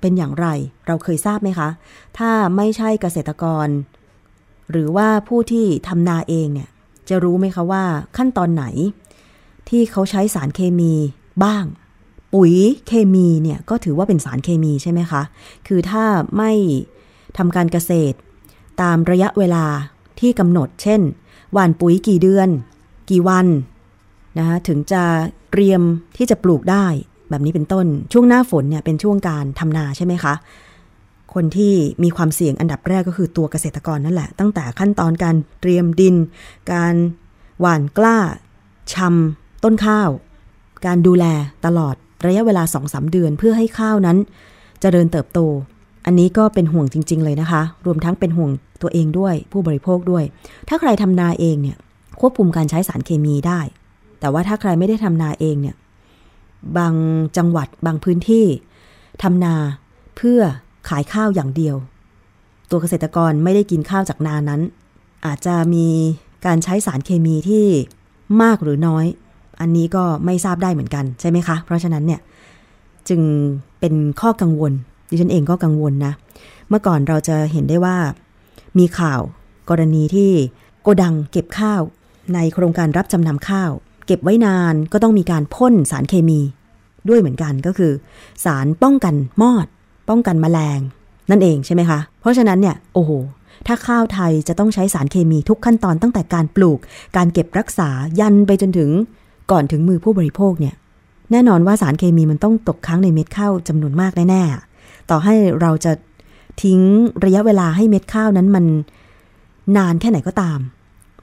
[0.00, 0.46] เป็นอย่างไร
[0.86, 1.68] เราเคยทราบไหมคะ
[2.18, 3.68] ถ้าไม่ใช่เกษตรกร
[4.70, 6.68] หรือว่าผู้ที่ทำนาเองเนี่ย
[7.08, 7.84] จะรู้ไหมคะว่า
[8.16, 8.64] ขั้นตอนไหน
[9.68, 10.94] ที่เขาใช้สารเคมี
[11.44, 11.64] บ้าง
[12.34, 12.54] ปุ๋ย
[12.86, 15.22] เคมีเนี่ยก็ถือว่าเป็นสารเคมีใช่ไหมคะ
[15.66, 16.04] คือถ้า
[16.36, 16.52] ไม่
[17.38, 18.16] ทำการเกษตร
[18.82, 19.64] ตามระยะเวลา
[20.20, 21.00] ที่กำหนด เช่น
[21.52, 22.48] หว่านปุ๋ยกี่เดือน
[23.10, 23.46] กี่วัน
[24.38, 25.02] นะคะถึงจะ
[25.50, 25.82] เตรียม
[26.16, 26.86] ที่จะปลูกได้
[27.30, 30.34] แบบนี้เป็นต้น ช่วงหน้าฝนเนี่ยเป็นช่วงการทำนาใช่ไหมคะ
[31.34, 36.14] คนที่มีความเสี่ยงอันดับแรกก็คือตัวเกษตรกรนั่นแหละ ตั้งแต่ขั้นตอนการเตรียมดิน
[36.72, 36.94] การ
[37.60, 38.18] หว่านกล้า
[38.94, 40.08] ชำต้นข้าว
[40.86, 41.24] การดูแล
[41.66, 41.94] ตลอด
[42.26, 45.40] ระยะเวลา 2-3 เดือนเพื่อให้ข้าวนั้นจเจริญเติบโต
[46.06, 48.50] อันนี้ก็เป็นห่วงจริง ๆ เลยนะคะ รวมทั้งเป็นห่วง
[48.82, 50.24] ตัวเองด้วยผู้บริโภคด้วย
[50.68, 51.76] ถ้าใครทำนาเองเนี่ย
[52.20, 53.60] ควบคุมการใช้สารเคมีได้
[54.20, 55.76] แต่ว่าถ้าใครไม่ได้ทำนาเองเนี่ย
[56.76, 56.94] บาง
[57.36, 58.46] จังหวัดบางพื้นที่
[59.22, 59.54] ทำนา
[60.16, 60.40] เพื่อ
[60.88, 61.76] ขายข้าวอย่างเดียว
[62.70, 64.60] ตัวเกษตรกรไม่ได้กินข้าวจากนานั้น
[65.26, 65.86] อาจจะมี
[66.46, 67.66] การใช้สารเคมีที่
[68.42, 69.06] มากหรือน้อย
[69.60, 72.20] อันนี้ก็ไม่ทราบได้เหมือนกันใช่ไหมคะ เพราะฉะนั้นเนี่ย
[73.08, 73.20] จึง
[73.80, 74.72] เป็นข้อกังวล
[75.10, 76.12] ดิฉันเองก็กังวลนะ
[76.68, 77.96] เมื่อก่อนเราจะเห็นได้ว่า
[78.78, 79.20] มีข่าว
[79.70, 80.30] กรณีที่
[80.82, 81.80] โกดังเก็บข้าว
[82.34, 83.70] ในโครงการรับจำนำข้าว
[84.06, 86.40] เก็บไว้นานก็ต้องมีการพ่นสารเคมี
[87.08, 87.92] ด้วยเหมือนกันก็คือ
[88.44, 89.66] สารป้องกันมอด
[90.08, 90.80] ป้องกันแมลง
[91.30, 93.10] นั่นเองใช่ไหมคะ เพราะฉะนั้นเนี่ยโอ้โห
[93.66, 96.78] ถ้าข้าวไทยจะต้องใช้สารเคมีทุกขั้นตอนตั้งแต่การปลูก
[97.16, 97.88] การเก็บรักษา
[98.20, 98.90] ยันไปจนถึง
[99.50, 100.74] ก่อนถึงมือผู้บริโภคเนี่ย
[101.32, 105.92] แน่นอนว่าสารเคมีมันต้องตกค้างในเม็ดข้าวจำนวนมากแน่ๆ ต่อให้เราจะ
[106.62, 106.80] ทิ้ง
[107.24, 108.64] ระยะเวลาให้เม็ดข้าวนั้นมัน
[109.76, 110.58] นานแค่ไหนก็ตาม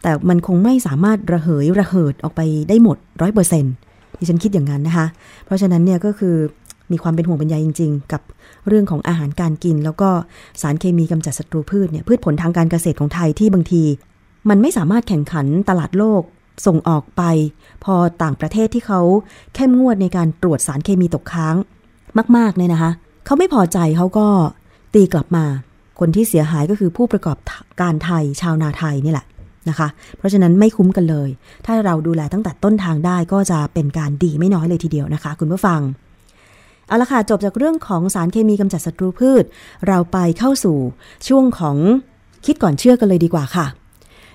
[0.01, 3.73] แต่มันคงไม่สามารถระเหยระเหิดออกไปได้หมดร้อยเปอร์เซ็นต์
[4.19, 5.07] ดิฉันคิดอย่างนั้นนะคะ
[5.45, 6.35] เพราะฉะนั้นเนี่ยก็คือ
[6.91, 8.21] มีความเป็นห่วงเป็นใยจริง ๆ กับ
[8.67, 10.09] เรื่องของอาหารการกิน แล้วก็
[10.61, 13.83] สารเคมีกำจัดศัตรูพืชเนี่ยพืชผลทางการเกษตรของไทยที่บางที
[14.49, 16.21] มันไม่สามารถแข่งขันตลาดโลก
[16.65, 17.23] ส่งออกไป
[17.83, 19.01] พอต่างประเทศที่เขา
[19.55, 21.55] เข้มงวดในการตรวจสารเคมีตกค้าง
[22.37, 22.91] มากๆเนี่ยนะคะ
[23.25, 24.27] เขาไม่พอใจเขาก็
[24.93, 25.45] ตีกลับมา
[25.99, 27.37] คนที่เสียหายก็คือผู้ประกอบ
[27.81, 29.25] การไทยชาวนาไทยนี่แหละ
[29.69, 29.87] นะคะ
[30.17, 31.29] เพราะฉะนั้นไม่คุ้มกันเลย
[31.65, 35.81] ถ้าเราดูแลตั้งแต่ต้นทางได้ก็จะเป็นการดีไม่น้อยเลยทีเดียวนะคะ คุณผู้ฟัง
[36.87, 39.43] เอาละค่ะ จบจากเรื่องของสารเคมีกำจัดศัตรูพืช
[39.87, 40.77] เราไปเข้าสู่
[41.27, 41.77] ช่วงของ
[42.45, 43.65] คิดก่อนเชื่อกันเลยดีกว่าค่ะ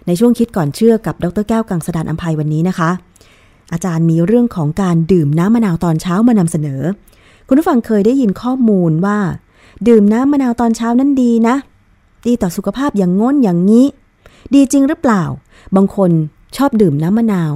[0.07, 2.91] ในช่วงคิดก่อนเชื่อกับดรแก้วกังสดานอัมภัยวันนี้นะคะ
[3.73, 6.83] อาจารย์มีเรื่องของการดื่มน้ำมะนาวตอนเช้ามานำเสนอ
[7.47, 9.19] คุณผู้ฟังเคยได้ยินข้อมูลว่า
[9.89, 11.57] ดื่มน้ำมะนาวตอนเช้านั้นดีนะ
[12.27, 13.87] ดีต่อสุขภาพอย่างง้นอย่างนี้
[14.55, 15.25] ดีจริงหรือเปล่า
[15.77, 16.11] บางคน
[16.57, 17.53] ชอบดื่มน้ำมะนาว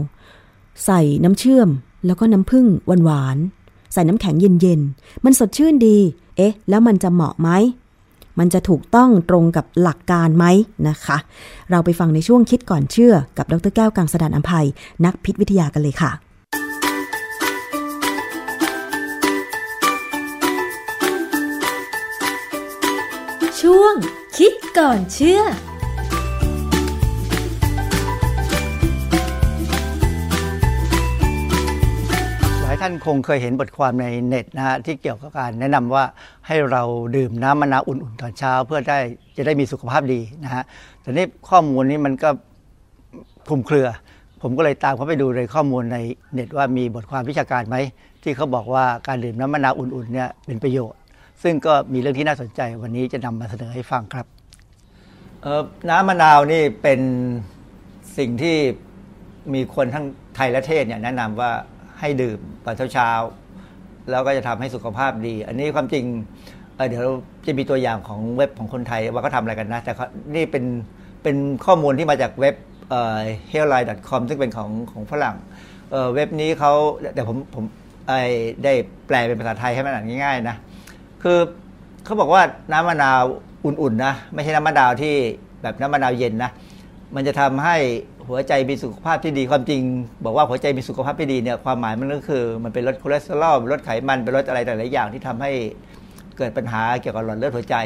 [0.85, 1.69] ใส่น้ำเชื่อม
[2.07, 2.67] แล้วก็น้ำผึ้ง
[3.05, 5.99] หวานๆใส่น้ำแข็งเย็นๆมันสดชื่นดี
[6.37, 7.49] เอ๊ะ แล้วมันจะเหมาะไหม
[8.38, 10.47] มันจะถูกต้องตรงกับหลักการไหม
[10.88, 11.16] นะคะ
[11.70, 14.66] เราไปฟังในช่วงคิดก่อนเชื่อ กับดรแก้วกังสดานอัมภัย
[15.05, 16.12] นักพิษวิทยากันเลยค่ะ
[23.61, 23.94] ช่วง
[24.37, 36.05] คิดก่อนเชื่อายท่านคงเคยเห็นบทความในเน็ตนะฮะที่เกี่ยวกับการแนะนำว่า
[36.47, 36.83] ให้เรา
[37.17, 38.99] ดื่มน้ำมะนาวอุ่นๆตอนเช้า เพื่อได้
[39.37, 40.63] จะได้มีสุขภาพดีนะฮะ
[41.01, 42.31] แต่นี่ข้อมูลนี้มันก็
[43.47, 43.87] คลุมเครือ
[44.43, 45.99] ผมก็เลยตามเข้าไปดูในข้อมูลใน
[46.33, 47.77] เน็ตว่ามีบทความวิชาการไหม
[48.23, 51.01] ที่เขาบอกว่าการดื่มน้ำมะนาวอุ่นๆเนี่ยเป็นประโยชน์
[51.43, 54.27] ซึ่งก็มีเรื่องที่น่าสนใจวันนี้จะนำมาเสนอให้ฟังครับ
[55.91, 57.01] น้ำมะนาวนี่เป็น
[58.19, 58.57] สิ่งที่
[59.55, 60.05] มีคนทั้ง
[60.37, 61.51] ไทยและเทศเนี่ยแนะนำว่า
[62.05, 66.05] ให้ดื่มตอนเช้าๆแล้วก็จะทำให้สุขภาพดี อันนี้ความจริง
[66.77, 67.05] เเดี๋ยว
[67.47, 70.64] จะมีตัวอย่างของเว็บของคนไทยว่าเขาทำอะไรกันนะ แต่เขานี่เป็น
[71.23, 72.55] เป็นข้อมูลที่มาจากเว็บ
[73.53, 75.37] healthline.com ซึ่งเป็นของของฝรั่ง
[75.90, 76.73] เเว็บนี้เขา
[77.14, 77.64] เดี๋ยวผมผม
[78.09, 78.21] ไอ้
[78.64, 78.73] ได้
[79.07, 80.57] แปลเป็นภาษาไทยให้มันอ่านง่ายๆนะ
[81.23, 81.38] คือ
[82.05, 83.23] เขาบอกว่าน้ำมะนาว
[83.64, 85.14] อุ่นๆนะ ไม่ใช่น้ำมะนาวที่
[85.62, 86.51] แบบน้ำมะนาวเย็นนะ
[87.14, 87.77] มันจะทำให้
[88.29, 89.83] หัวใจมีสุขภาพที่ดีความจริง
[90.25, 95.51] บอกว่าหัวใจมีสุขภาพที่ดีเนี่ยความหมายมันก็คือ มันเป็นลดคอเลสเตอรอลลดไขมันเป็นลดอะไรแต่หลายอย่างที่ทำให้
[96.39, 97.77] เกิดปัญหาเกี่ยวกับหลอดเลือดหัวใจ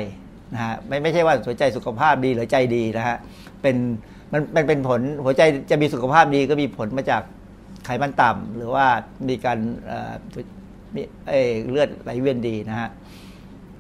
[0.52, 3.16] นะฮะไม่ไม่ใช่ว่าหัวใจสุขภาพดีหรือใจดีนะฮะ
[3.62, 3.76] เป็น
[4.32, 7.22] มันมันเป็นผลหัวใจจะมีสุขภาพดีก็มีผลมาจาก
[7.84, 8.86] ไขมันต่ำหรือว่า
[9.28, 10.12] มีการเอ่อ
[10.94, 11.02] มี
[11.68, 12.88] เลือดไหลเวียนดีนะฮะ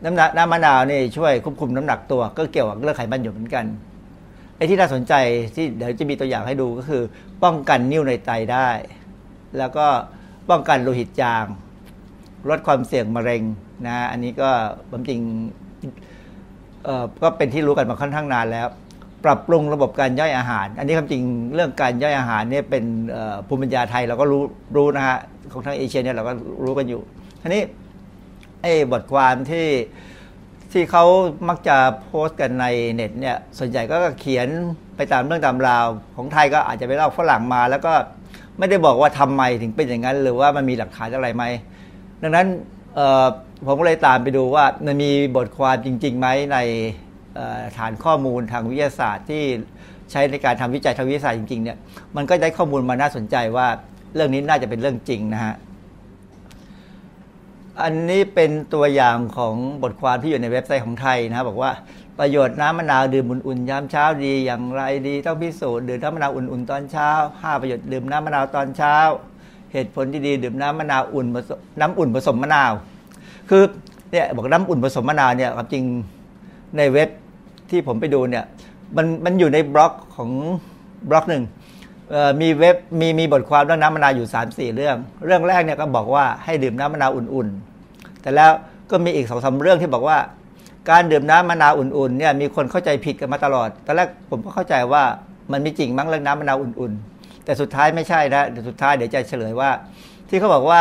[0.04, 3.64] น้ำหนักน้ำมะนาวนี่ช่วยควบคุมน้ำหนักตัวก็เกี่ยวกับเรื่องไขมันอยู่เหมือนกัน
[4.58, 5.14] ไอ้ที่น่าสนใจ
[5.56, 7.02] ที่เดี๋ยวจะมีตัวอย่างให้ดูก็คือ
[7.44, 8.68] ป้องกันนิ่วในไตได้
[9.58, 9.86] แล้วก็
[10.50, 11.44] ป้องกันโลหิตจาง
[12.48, 13.42] ลดความเสี่ยงมะเร็ง
[13.86, 14.50] นะอันนี้ก็
[14.90, 15.20] ความจริง
[16.84, 18.66] เอ่อก็เป็นที่รู้กันมาค่อนข้างนานแล้ว
[19.24, 21.22] ปรับปรุงระบบการย่อยอาหาร อันนี้ความจริง
[21.54, 22.84] เรื่องการย่อยอาหารเนี่ยเป็น
[23.48, 24.42] ภูมิปัญญาไทยเราก็รู้
[24.76, 25.18] รู้นะฮะ
[25.52, 26.32] ของทางเอเชียเนี่ยเราก็
[26.64, 27.00] รู้กันอยู่
[27.42, 27.62] ทีนี้
[28.62, 29.66] ไอ้บทความที่
[30.72, 31.04] ที่เขา
[31.48, 34.48] มักจะโพสต์กันในเน็ตเนี่ยส่วนใหญ่ก็เขียน
[34.96, 37.92] ไปตามเรื่องตามราว ของไทยก็อาจจะไปเล่าฝรั่งมา แล้วก็
[38.58, 41.44] ไม่ได้บอกว่าทำไมถึงเป็นอย่างนั้น หรือว่ามันมีหลักฐานอะไรไหม
[42.22, 42.46] ดังนั้น
[43.66, 46.58] ผมก็เลยตามไปดูว่ามันมีบทความจริงๆไหมใน
[47.78, 49.42] ฐานข้อมูลทางวิทยาศาสตร์ที่
[50.10, 51.78] ใช้ในการทำวิจัยทางวิทยาศาสตร์จริงๆเนี่ย
[52.16, 53.66] มันก็ได้ข้อมูลมาน่าสนใจว่า
[54.14, 55.54] เรื่องนี้น่าจะเป็นเรื่องจริงนะฮะ
[57.82, 61.72] อันนี้เป็นตัวอย่างของบทความที่อยู่ในเว็บไซต์ของไทยนะครับบอกว่า
[62.18, 67.10] ประโยชน์น้ำมะนาวดื่มอุ่นๆยามเช้าดีอย่างไรดีต้องพิสูจน์ดื่มน้ำมะนาวอุ่นๆตอนเช้า
[67.40, 68.96] ห้าประโยชน์ดื่มน้ำมะนาวตอนเช้า
[69.72, 72.72] เหตุผลที่ดีดื่มน้ำมะนาวอุ่นผสมน้ำอุ่นผสมมะนาว
[73.48, 73.62] คือ
[74.10, 75.84] เนี่ยบอกน้ำอุ่นผสมมะนาวเนี่ยความจริง
[76.76, 77.08] ในเว็บ
[77.70, 78.44] ที่ผมไปดูเนี่ย
[78.96, 80.30] มันมันอยู่ในบล็อกของ
[81.10, 81.44] บล็อกหนึ่ง
[82.40, 87.67] มีเว็บมีมีบทความเรื่องน้ำมะนาวอยู่ 3 4 เรื่อง เรื่องแรกเนี่ยก็บอกว่าให้ดื่มน้ำมะนาวอุ่นๆ
[88.28, 88.52] แต่แล้ว
[88.90, 90.18] ก็มีอีกสองสาเรื่องที่บอกว่า
[90.90, 95.02] การดื่มน้ำมะนาวอุ่นๆเนี่ยมีคนเข้าใจผิดกันมาตลอดตอนแรกผมก็เข้าใจว่า
[95.52, 99.70] มันมีจริงมั้งเรื่องน้ำมะนาวอุ่นๆ แต่สุดท้ายไม่ใช่นะเดี๋ยวสุดท้ายเดี๋ยวจะเฉลยว่า
[100.28, 100.80] ที่เขาบอกว่า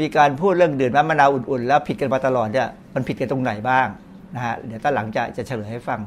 [0.00, 3.86] มีการพูดเรื่องดื่มน้ำมะนาวอุ่นๆ แล้วผิดกันมาตลอดเนี่ยมันผิดกันตรงไหนบ้าง
[4.34, 6.00] นะฮะเดี๋ยวตอนหลังจะจะเฉลยให้ฟัง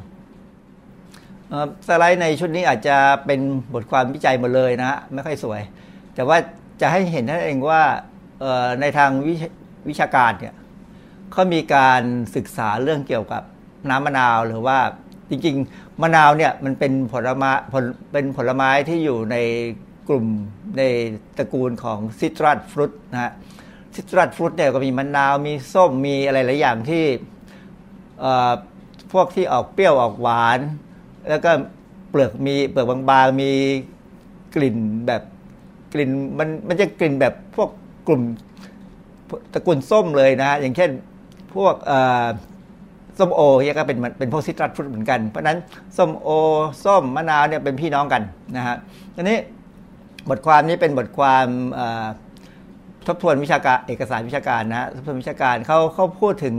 [1.87, 3.39] สไลด์ในชุดนี้อาจจะเป็น
[3.73, 5.61] บทความวิจัยหมดเลยนะฮะไม่ค่อยสวย
[6.15, 6.37] แต่ว่า
[6.81, 7.81] จะให้เห็นนั่นเองว่า
[8.81, 9.11] ในทาง
[9.89, 10.55] วิชาการเนี่ย
[11.31, 12.01] เขามีการ
[12.35, 13.43] ศึกษาเรื่องเกี่ยวกับ
[13.89, 14.77] น้ำมะนาวหรือว่า
[15.29, 19.37] จริงๆ มะนาวเนี่ยมันเป็นผลไม้ผลเป็นผลไม้ที่อยู่ใน
[20.09, 20.25] กลุ่ม
[20.77, 20.81] ใน
[21.37, 23.31] ตระกูลของซิตรัสฟรุตนะฮะ
[23.95, 27.03] ซิตรัสฟรุตเนี่ยก็มีมะนาวมีส้มมีอะไรหลายอย่างที่
[28.19, 28.51] เอ่อ
[29.13, 30.59] พวกที่ออกเปรี้ยวออกหวาน
[31.29, 31.51] แล้วก็
[32.09, 33.51] เปลือกมีเปลือกบางๆมี
[34.55, 35.21] กลิ่นแบบ
[35.93, 37.69] กลิ่นมันมันจะกลิ่นแบบพวก
[38.07, 38.21] กลุ่ม
[39.53, 40.89] ตระกูลส้มเลยนะ อย่างเช่น
[41.53, 41.75] พวก
[43.19, 45.57] ส้มโอเนี่ยก็เป็นเป็นพวกซิตรัสฟรุตเหมือนกัน เพราะนั้น
[45.97, 46.29] ส้มโอ
[46.85, 48.21] ส้มมะนาวเนี่ยเป็นพี่น้องกัน
[48.55, 48.75] นะฮะ
[49.15, 49.37] ทีนี้
[50.29, 51.47] บทความนี้เป็นบทความ
[53.07, 56.55] ทบทวนวิชาการเอกสารวิชาการนะทบทวนวิชาการเขาเขาพูดถึง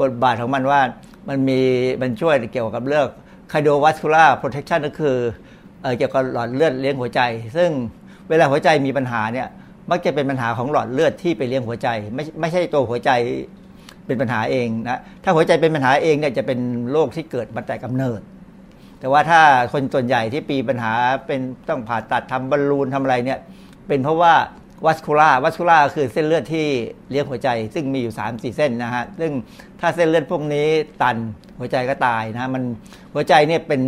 [0.00, 0.80] บทบาทของมันว่า
[1.28, 1.60] มันมี
[2.00, 3.06] มันช่วยเกี่ยวกับเรื่อง
[3.52, 5.16] cardiovascular protection ก็คือ
[5.82, 7.20] เเกี่ยวกับหลอดเลือดเลี้ยงหัวใจ
[7.56, 7.70] ซึ่ง
[8.28, 9.48] เวลาหัวใจมีปัญหาเนี่ย
[9.90, 13.10] มักจะเป็นปัญหาของหลอดเลือดที่ไปเลี้ยงหัวใจ ไม่ไม่ใช่ตัวหัวใจ
[14.06, 16.58] เป็นปัญหาเองนะถ้าหัวใจเป็นปัญหาเองเนี่ยจะเป็น
[16.92, 18.20] โรคที่เกิดมาแต่กำเนิด
[19.00, 19.40] แต่ว่าถ้า
[19.72, 20.92] คนส่วนใหญ่ที่ปีปัญหา
[21.26, 23.38] เป็นต้องผ่าตัดทำบอลลูนทำอะไรเนี่ย
[23.88, 24.34] เป็นเพราะว่า
[24.86, 26.66] วัสคูล่าวัสคูล่าคือเส้นเลือดที่
[27.10, 29.32] เลี้ยงหัวใจ ซึ่งมีอยู่3ามสี่เส้นนะฮะซึ่ง
[29.80, 30.66] ถ้าเส้นเลือดพวกนี้
[31.02, 31.16] ตัน
[31.58, 32.62] หัวใจก็ตายนะมัน
[33.14, 33.82] หัวใจเนี่ยเป็น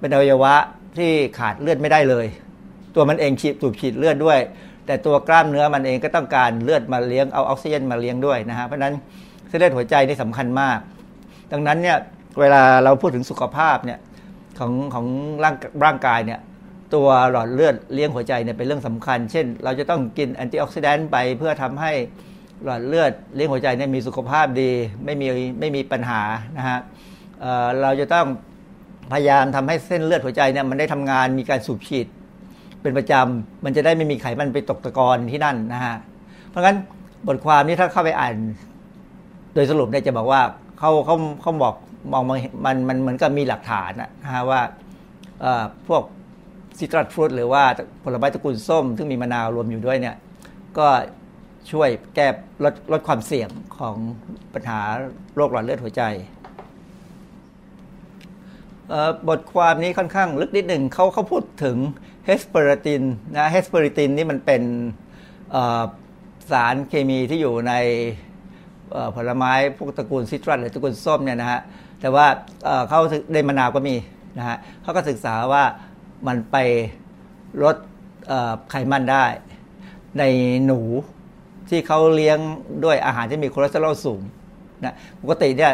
[0.00, 0.54] เป็นอวัยวะ
[0.98, 2.26] ที่ขาดเลือดไม่ได้เลย
[2.94, 4.38] ตัวมันเองฉีดสูบฉีดเลือดด้วย
[4.86, 8.94] แต่ตัวกล้ามเนื้อมันเองก็ต้องการเลือดมาเลี้ยงเอาออกซิเจนมาเลี้ยงด้วยนะฮะเพราะนั้น
[9.48, 10.78] เส้นเลือดหัวใจนี่สำคัญมาก
[11.52, 11.96] ดังนั้นเนี่ย
[12.40, 13.98] เวลาเราพูดถึงสุขภาพเนี่ย
[14.58, 15.06] ของของ
[15.42, 16.40] ร่างร่างกายเนี่ย
[16.94, 21.92] ตัวหลอดเลือดเลี้ยงหัวใจเนี่ยเป็นเรื่องสำคัญ เช่น เราจะต้องกินแอนตี้ออกซิแดนต์ไปเพื่อทำให้
[22.64, 24.70] หลอดเลือดเลี้ยงหัวใจเนี่ยมีสุขภาพดี
[25.04, 25.26] ไม่มี
[25.60, 26.22] ไม่มีปัญหา
[26.56, 26.78] นะฮะ
[27.40, 28.26] เเราจะต้อง
[29.12, 32.06] พยายามทำให้เส้นเลือดหัวใจเนี่ยมันได้ทำงานมีการสูบฉีด
[32.84, 35.96] เป็นประจำมันจะได้ไม่มีไขมันไปตกตะกอนที่นั่นนะฮะ
[36.50, 36.76] เพราะงั้น
[37.28, 38.34] บทความนี้ถ้าเข้าไปอ่าน
[39.54, 40.40] โดยสรุปเนี่ยจะบอกว่า
[40.78, 41.74] เขาเขาเขาบอก
[42.12, 42.22] มอง
[42.64, 44.60] มันมันเหมือนกับมีหลักฐานนะฮะว่า
[45.88, 46.02] พวก
[46.78, 47.62] ซิตรัสฟรุตหรือว่า
[48.04, 50.16] ผลไม้ตระกูลส้ม ซึ่งมีมะนาวรวมอยู่ด้วยเนี่ย
[50.78, 50.88] ก็
[51.70, 52.26] ช่วยแก้
[52.64, 53.96] ลดลดความเสี่ยงของ
[54.54, 54.80] ปัญหา
[55.36, 56.02] โรคหลอดเลือดหัวใจ
[59.28, 61.76] บทความนี้ค่อนข้างลึกนิดหนึ่งเขาเขาพูดถึง
[62.26, 63.02] hesperetin
[63.36, 64.62] นะ hesperetin นี่มันเป็น
[66.50, 67.72] สารเคมีที่อยู่ใน
[69.16, 71.60] ผลไม้พวกตระกูล citrus หรือตระกูลส้มเนี่ยนะฮะ
[72.00, 72.26] แต่ว่า
[72.88, 73.00] เขา
[73.32, 73.96] ในมะนาวก็มี
[74.38, 75.64] นะฮะเขาก็ศึกษาว่า
[76.26, 76.56] มันไป
[77.62, 77.76] ลด
[78.70, 79.24] ไขมันได้
[80.18, 80.22] ใน
[80.66, 80.80] หนู
[81.68, 82.38] ที่เขาเลี้ยง
[82.84, 84.20] ด้วยอาหารที่มีคอเลสเตอรอลสูง
[84.84, 85.72] นะปกติเนี่ย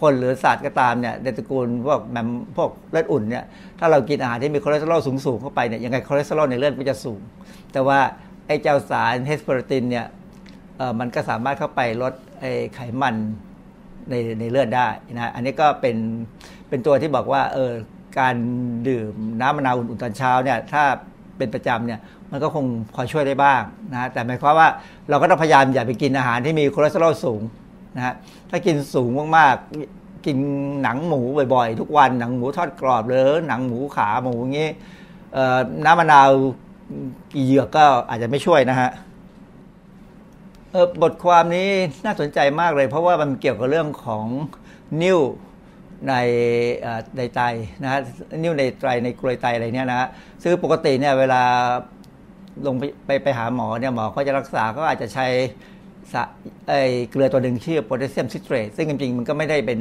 [0.00, 3.44] คนหรือสัตว์ก็ตามเนี่ยในตระกูลพวก mammal พวกเลือดอุ่นเนี่ย
[3.78, 7.20] ถ้าเรากินอาหารที่มีคอเลสเตอรอลสูงสูงเข้าไปเนี่ยยังไงคอเลสเตอรอลในเลือดก็จะสูง
[7.72, 7.98] แต่ว่า
[8.46, 10.06] ไอ้เจ้าสาร hesperetin เนี่ย
[10.98, 13.14] มันก็สามารถเข้าไปลดไอ้ไขมัน
[14.10, 15.96] ในในเลือดได้นะอันนี้ก็เป็น
[16.68, 17.72] เป็นตัวที่บอกว่าเออ
[18.18, 18.34] การ
[18.88, 20.82] ดื่มน้ำมะนาวอุ่นๆตอนเช้าเนี่ยถ้า
[21.38, 24.68] เป็นประจำเนี่ยมันก็คงพอช่วยได้บ้างนะแต่หมายความว่า
[25.10, 27.40] เราก็ต้องพยายามอย่าไปกินอาหารที่มีคอเลสเตอรอลสูง
[27.96, 28.14] นะฮะ
[28.50, 30.38] ถ้ากินสูงมากๆ กิน
[30.82, 31.20] หนังหมู
[31.54, 34.70] บ่อยๆ ทุกวันหนังหมูทอดกรอบหรือหนังหมูขาหมูอย่างนี้
[35.84, 36.30] น้ำมะนาว
[37.34, 38.90] กี่เหยือกก็อาจจะไม่ช่วยนะฮะ
[41.02, 41.68] บทความนี้
[42.04, 44.26] น่าสนใจมากเลย เพราะว่ามันเกี่ยวกับเรื่องของ
[45.02, 45.18] นิ้ว
[46.08, 46.14] ใน
[47.16, 47.40] ในไต
[47.82, 48.00] นะฮะ
[48.42, 50.08] นิ้วในไตในกลวยไตอะไรเนี่ยนะฮะ
[50.42, 51.42] ซึ่งปกติเนี่ยเวลา
[52.66, 55.26] ลงไปไปไปหาหมอเนี่ยหมอเขาจะรักษาก็อาจจะใช้
[57.10, 59.80] เกลือตัวหนึ่งชื่อโพแทสเซียมซิตรตซึ่งจริงๆ มันก็ไม่ได้เป็น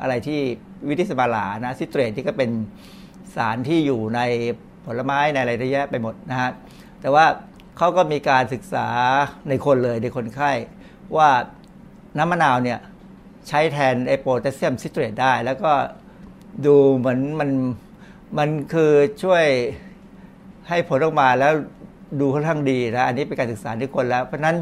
[0.00, 0.40] อะไรที่
[0.88, 2.50] วิธีสบาลานะซิตรตที่ก็เป็น
[3.36, 4.20] สารที่อยู่ใน
[4.86, 6.50] ผลไม้ในอะไรเยอะไปหมดนะฮะ
[7.00, 7.24] แต่ว่า
[7.76, 8.86] เขาก็มีการศึกษา
[9.48, 10.52] ในคนเลยในคนไข้
[11.16, 11.28] ว่า
[12.18, 12.78] น้ำมะนาวเนี่ย
[13.48, 15.72] ใช้แทนไอโพแทสเซียมซิตรตได้ แล้วก็
[16.66, 17.50] ดูเหมือนมัน
[18.38, 19.44] มันคือช่วย
[20.68, 21.52] ให้ผลออกมาแล้ว
[22.20, 24.56] ดูค่อนข้างดีนะอันนี้เป็นการศึกษาที่คนแล้ว เพราะนั้น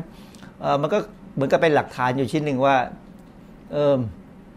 [0.82, 0.98] มันก็
[1.34, 2.76] เหมือนกับเป็นหลักฐานอยู่ชิ้นหนึ่งว่า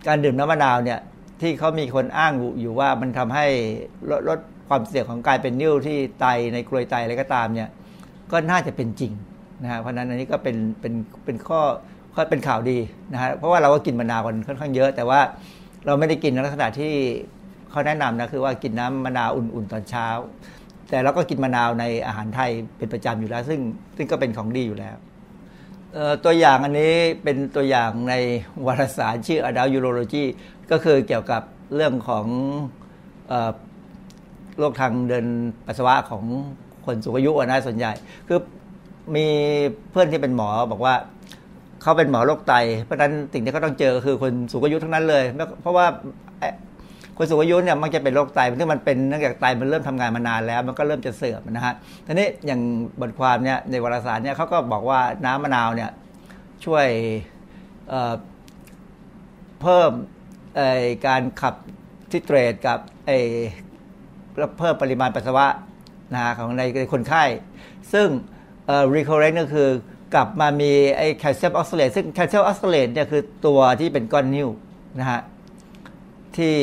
[0.08, 1.00] การดื่มน้ำมะนาวเนี่ย
[1.42, 3.46] ที่เขามีคนอ้างอยู่ว่ามันทำให้
[4.10, 4.40] ลดลด
[4.70, 7.70] ความเสี่ยงของการเป็นนิ่วที่ไตในกลวยไตอะไรก็ตามเนี่ย
[8.32, 9.12] ก็น่าจะเป็นจริง
[9.64, 10.94] นะฮะเพราะนั้นอันนี้ก็เป็นเป็น
[11.26, 11.62] เป็นข้อ
[12.16, 12.78] ก็เป็นข่าวดี
[13.14, 15.20] นะฮะเพราะว่าเราก็กินมะนาวกันค่อนข้างเยอะ แต่ว่า
[15.86, 16.94] เราไม่ได้กินในลักษณะที่
[17.70, 20.08] เขาแนะนำนะคือว่ากินน้ำมะนาวอุ่นๆตอนเช้า
[20.90, 23.60] แต่เราก็กินมะนาวในอาหารไทยเป็นประจำอยู่แล้ว ซึ่ง
[23.98, 24.96] ซึ่งก็เป็นของดีอยู่แล้ว
[26.26, 28.14] ตัวอย่างอันนี้เป็นตัวอย่างใน
[28.66, 30.26] วารสารชื่อ Adult Urology
[30.72, 31.42] ก็คือเกี่ยวกับ
[31.76, 32.26] เรื่องของ
[34.58, 35.28] โรคทางเดิน
[35.66, 36.24] ปัสสาวะของ
[36.86, 37.92] คนสูงอายุนะส่วนใหญ่
[38.28, 38.40] คือ
[39.16, 39.28] มี
[39.92, 40.96] เพื่อนที่เป็นหมอบอกว่า
[41.82, 45.24] เขาเป็นหมอโรคไต เพราะฉะนั้นสิ่งที่เขาต้องเจอคือคนสูงอายุทั้งนั้นเลย
[45.62, 45.86] เพราะว่า
[47.18, 51.74] คนสูงอายุเนี่ยมันจะเป็นโรคไตที่มันเป็นเนื่องจากไตมันเริ่มทำงานมานานแล้ว มันก็เริ่มจะเสื่อมนะฮะ
[52.06, 52.62] ทีนี้อย่าง
[53.02, 55.92] บทความเนี่ยในวารสารเนี่ยเขาก็บอกว่าน้ำมะนาวเนี่ย
[56.66, 56.88] ช่วย
[59.62, 59.92] เพิ่ม
[61.08, 61.56] การขับ
[62.12, 62.80] citrate กับ
[64.58, 65.48] เพิ่มปริมาณปัสสาวะ
[66.14, 66.62] นะของใน
[66.94, 67.24] คนไข้
[67.94, 68.08] ซึ่ง
[68.96, 69.70] recurrent ก็คือ
[70.16, 74.50] กลับมามีไอ้แคลเซียม oxalate ซึ่งแคลเซียม oxalate เนี่ยคือตัวที่เป็นก้อนนิ่ว
[75.00, 75.22] นะฮะ
[76.38, 76.54] ที่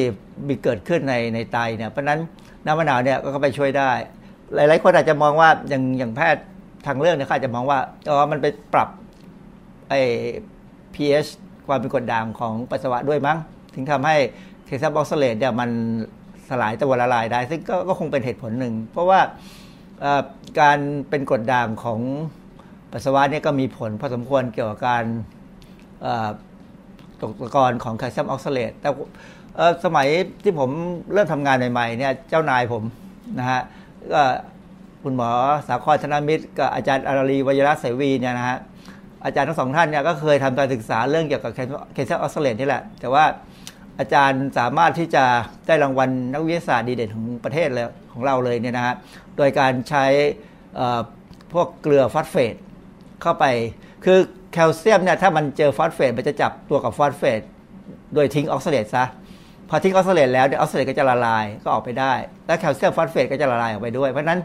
[0.48, 2.20] มีเกิดขึ้นในในไตเนี่ยเพราะนั้น
[2.66, 3.90] น้ำมะนาวเนี่ยก็ไปช่วยได้
[4.54, 6.44] หลาย ๆ คนอาจจะมองว่าอย่างอย่างแพทย์
[6.86, 8.88] ทางเลือกเนี่ยเขาอาจจะมองว่าอ๋อมันไปปรับ
[9.88, 10.00] ไอ้
[10.94, 11.30] pH
[11.66, 13.38] ความเป็นกรดด่างของปัสสาวะด้วยมั้ง
[13.74, 14.16] ถึงทำให้
[14.64, 15.70] แคลเซียม oxalate เนี่ยมัน
[16.48, 19.20] สลายตัวละลายได้ ซึ่งก็ก็คงเป็นเหตุผลหนึ่ง เพราะว่า
[20.60, 20.78] การ
[21.10, 22.00] เป็นกรดด่างของ
[22.92, 25.04] ปัสสาวะเนี่ยก็มีผลพอสมควรเกี่ยวกับการ
[27.20, 28.88] ตกตะกอนของแคลเซียม oxalate แต่
[29.84, 30.08] สมัย
[30.42, 30.70] ที่ผม
[31.12, 32.82] เริ่มทำงานใหม่ๆเนี่ยเจ้านายผม
[33.38, 33.60] นะฮะ
[34.12, 34.22] ก็
[35.02, 35.30] คุณหมอ
[35.68, 38.58] สาครธนมิตต์กับอาจารย์อารีวัลยะเสวีเนี่ยนะฮะ
[39.24, 41.58] อาจารย์ทั้งสองท่านเนี่ยก็เคยทำการศึกษาเรื่องเกี่ยวกับแค
[42.02, 43.24] ลเซียม oxalate นี่แหละ แต่ว่า
[43.98, 45.24] อาจารย์สามารถที่จะ
[45.66, 48.94] ได้รางวัลนักวิทยาศาสตร์ดีเด่นของประเทศเลยของเราเลยเนี่ยนะฮะ
[49.36, 50.04] โดยการใช้
[51.52, 52.54] พวกเกลือฟอสเฟต
[53.22, 53.44] เข้าไป
[54.04, 54.18] คือ
[54.52, 57.40] แคลเซียมเนี่ยถ้ามันเจอฟอสเฟตมันจะจับตัวกับฟอสเฟต
[58.14, 59.04] โดยทิ้ง oxalate ซะ
[59.68, 62.12] พอทิ้ง oxalate แล้วเนี่ย oxalate ก็จะละลายก็ออกไปได้
[62.46, 64.40] แล้วแคลเซียมฟอสเฟตก็จะละลายออกไปด้วย เพราะฉะนั้น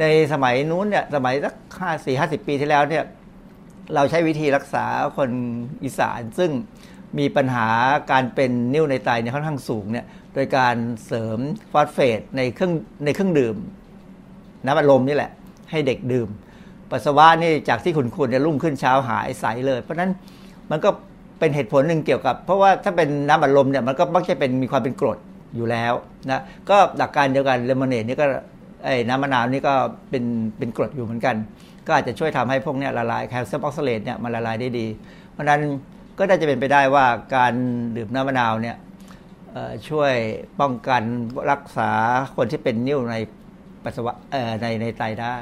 [0.00, 3.04] ในสมัยนู้นเนี่ยสมัยสักห้าสี่ห้าสิบปีที่แล้วเนี่ย
[3.94, 4.84] เราใช้วิธีรักษา
[5.16, 5.30] คน
[5.84, 6.50] อีสานซึ่ง
[7.18, 7.68] มีปัญหา
[8.12, 10.76] การเป็นนิ่วในไตเนี่ยค่อนข้างสูงเนี่ยโดยการ
[11.06, 11.38] เสริม
[11.72, 12.72] ฟอสเฟตในเครื่อง
[13.04, 13.56] ในเครื่องดื่ม
[14.64, 15.30] น้ำอัดลมนี่แหละ
[15.70, 16.28] ให้เด็กดื่ม
[16.90, 20.10] ปัสสาวะนี่จากที่ขุ่นๆเนี่ยรุ่งขึ้นเช้าหายใสเลย เพราะฉะนั้น
[20.70, 20.90] มันก็
[21.44, 25.18] เป็นเหตุผลหนึ่งเกี่ยวกับ เพราะว่าถ้าเป็นน้ำอัดลมเนี่ยมันก็มักจะเป็นมีความเป็นกรด
[25.56, 25.92] อยู่แล้ว
[26.30, 26.40] นะ
[26.70, 28.26] ก็หลักการเดียวกันเลมอนเนดนี่ก็
[28.84, 29.74] ไอ้น้ำมะนาวนี่ก็
[30.10, 30.24] เป็น
[30.58, 31.36] เป็นกรดอยู่เหมือนกัน
[31.86, 34.86] ก็อาจจะช่วยทำให้พวกเนี้ยละลายแคลเซียมออกซาเลตเนี่ยมันละลายได้ดี
[35.32, 35.60] เพราะนั้น
[36.18, 37.52] ก็น่าจะเป็นไปได้ว่าการ
[37.96, 38.76] ดื่มน้ำมะนาวเนี่ย
[39.88, 40.14] ช่วย
[40.60, 41.02] ป้องกัน
[41.50, 41.90] รักษา
[42.36, 43.16] คนที่เป็นนิ่วใน
[43.84, 44.14] ปัสสาวะ
[44.62, 45.36] ในในไตได้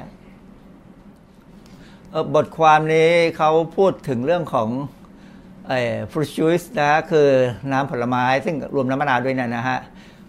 [2.35, 4.69] บทความนี้เขาพูดถึงเรื่องของ
[6.11, 7.29] ฟรุตชูสนะฮะคือ
[7.71, 9.79] น้ำผลไม้ ซึ่งรวมน้ำมะนาวด้วยเนยนะฮะ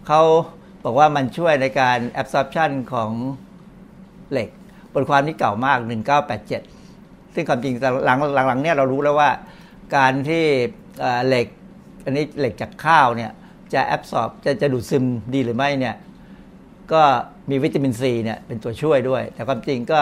[0.07, 0.21] เขา
[0.85, 3.11] บอกว่ามันช่วยในการ absorption ของ
[4.33, 4.49] เหล็ก
[4.95, 5.79] บทความนี้เก่ามาก
[6.57, 7.75] 1987 ซึ่งความจริง
[8.05, 8.19] หลัง
[8.49, 9.31] หลังๆเนี่ยเรารู้แล้วว่า
[9.97, 10.45] การที่
[11.27, 11.47] เหล็ก
[12.05, 13.31] อันนี้เหล็กจากข้าวเนี่ย
[13.75, 15.05] จะแอบสอบจะจะดูดซึม
[15.35, 15.95] ดีหรือไม่เนี่ย
[16.93, 17.03] ก็
[17.51, 20.01] มีวิตามินซีเนี่ยเป็นตัวช่วยด้วย แต่ความจริงก็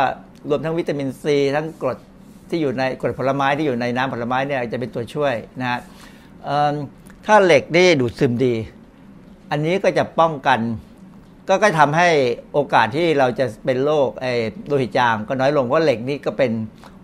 [0.48, 1.98] รวมทั้งวิตามินซีทั้งกรด
[2.52, 5.80] ที่อยู่ในกรดผลไม้ที่อยู่ในน้ำผลไม้เนี่ยจะเป็นตัวช่วยนะฮะ
[7.26, 8.54] ถ้าเหล็กนี่ดูดซึมดี
[9.50, 10.60] อันนี้ก็จะป้องกัน
[11.48, 12.08] ก็ก็ทำให้
[12.52, 14.32] โอกาสที่เราจะเป็นโรคไอ้
[14.66, 16.52] โลหิตจางก็น้อยลงเพราะเหล็กนี่ก็เป็น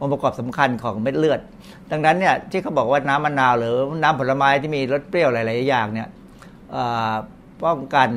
[0.01, 1.41] องค์ประกอบสำคัญของเม็ดเลือด
[1.91, 6.09] ดังนั้นเนี่ยที่เขาบอกว่าน้ำมะนาวหรือน้ำผลไม้ที่มีรสเปรี้ยวหลาย ๆ อย่างเนี่ย
[7.65, 8.11] ป้องกัน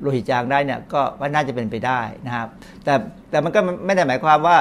[0.00, 2.48] โลหิตจางได้เนี่ยก็ว่าน่าจะเป็นไปได้นะครับ
[2.84, 2.94] แต่
[3.30, 4.56] แต่มันก็ไม่ได้หมายความว่า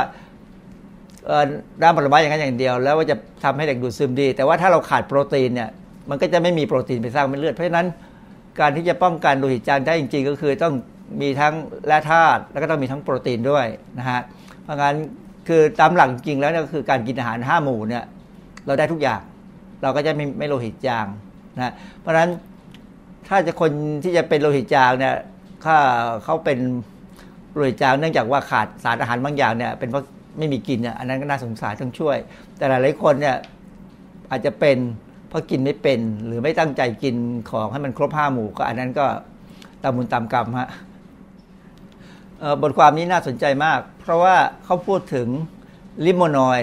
[1.81, 5.69] น้ำผลไม้อย่างนั้นอย่างเดียว แล้วว่าจะทำให้เด็กดูดซึมดี แต่ว่าถ้าเราขาดโปรตีนเนี่ย
[6.09, 7.87] มันก็จะไม่มีโปรตีนไปสร้างเม็ดเลือดเพราะฉะนั้น
[8.59, 10.73] การที่จะป้องกันโลหิตจางได้จริง ๆ ก็คือต้อง
[11.21, 11.53] มีทั้ง
[11.87, 13.65] แร่ธาตุแล้วก็ต้องมีทั้งโปรตีนด้วย
[13.99, 14.21] นะฮะ
[14.63, 14.95] เพราะงั้น
[15.47, 18.03] คือตามหลักจริงแล้วเนี่ยก็คือการกินอาหารห้าหมู่เนี่ย
[18.65, 19.21] เราได้ทุกอย่าง
[19.81, 21.05] เราก็จะไม่ไม่โลหิตจาง
[21.55, 22.29] นะเพราะฉะนั้น
[23.27, 23.71] ถ้าจะคน
[24.03, 25.15] ที่จะเป็นโลหิตจางเนี่ย
[25.65, 25.75] ถ้า
[26.23, 26.59] เขาเป็น
[27.53, 30.05] โลหิตจางเนื่องจากว่าขาดสารอาหารบางอย่างเนี่ยเป็นเพราะ
[30.37, 32.17] ไม่มีกินเนี่ยอันนั้นก็น่าสงสารต้องช่วย
[32.57, 33.35] แต่หลายๆคนเนี่ย
[34.31, 34.77] อาจจะเป็น
[35.29, 37.15] เพราะกินไม่เป็น หรือไม่ตั้งใจกิน
[37.49, 39.05] ของให้มันครบห้าหมู่ก็อันนั้นก็
[39.83, 40.69] ตามบุญตามกรรมฮะ
[42.61, 45.27] บทความนี้น่าสนใจมาก เพราะว่าเขาพูดถึง
[46.05, 46.59] ลิโมนอย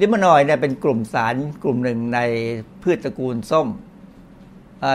[0.00, 2.20] ลิโมนอยเนี่ยเป็นกลุ่มสารกลุ่มหนึ่งใน
[2.82, 3.68] พืชตระกูลส้ม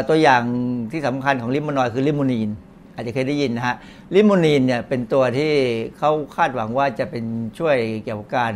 [0.10, 0.44] ตัวอย่าง
[0.92, 2.50] ที่สำคัญของลิโมนอยคือลิโมนีน
[2.94, 3.76] อาจจะเคยได้ยินนะฮะ
[4.16, 5.54] ลิโมนีนเนี่ยเป็นตัวที่
[5.98, 7.26] เขาคาดหวังว่าจะเป็น
[7.60, 8.54] ช่วยเกี่ยวกับการ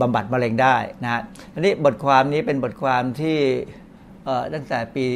[0.00, 1.20] บำบัดมะเร็งได้นะฮะ
[1.52, 3.38] อันนี้บทความนี้เป็นบทความที่
[4.54, 5.06] ตั้งแต่ปี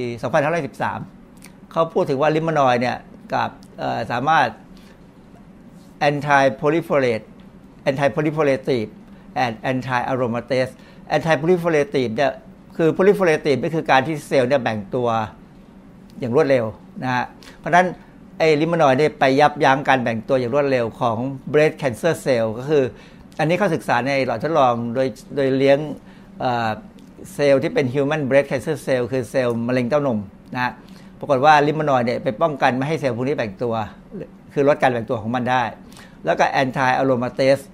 [0.61, 2.99] 2513 เขาพูดถึงว่าลิโมนอยด์เนี่ย
[3.35, 3.51] กับ
[4.13, 4.49] สามารถ
[6.09, 7.25] anti proliferate
[7.89, 8.89] anti proliferative
[9.45, 10.73] and anti aromatase
[11.15, 12.33] anti proliferative เนี่ย
[12.77, 15.09] คือ proliferative ก็คือการที่เซลล์เนี่ยแบ่งตัว
[16.19, 16.65] อย่างรวดเร็ว
[17.03, 17.25] นะฮะ
[17.59, 17.87] เพราะฉะนั้น
[18.43, 21.17] อลิมนอยด์เนี่ยไปยับยั้งการแบ่งตัวอย่างรวดเร็วของ
[21.53, 22.85] breast cancer cell ก็คือ
[23.39, 25.79] อันนี้เขาศึกษาในหลอดทดลองโดยโดยเลี้ยง
[27.35, 30.19] เซลล์ที่เป็น human breast cancer cell คือเซลล์มะเร็งเต้านม
[30.55, 30.73] นะ
[31.19, 33.75] ปรากฏว่า limonoid เนี่ยไปป้องกันไม่ให้เซลล์พวกนี้แบ่งตัว
[34.53, 35.63] คือลดการแบ่งตัวของมันได้
[36.25, 37.65] แล้วก็ anti aromatase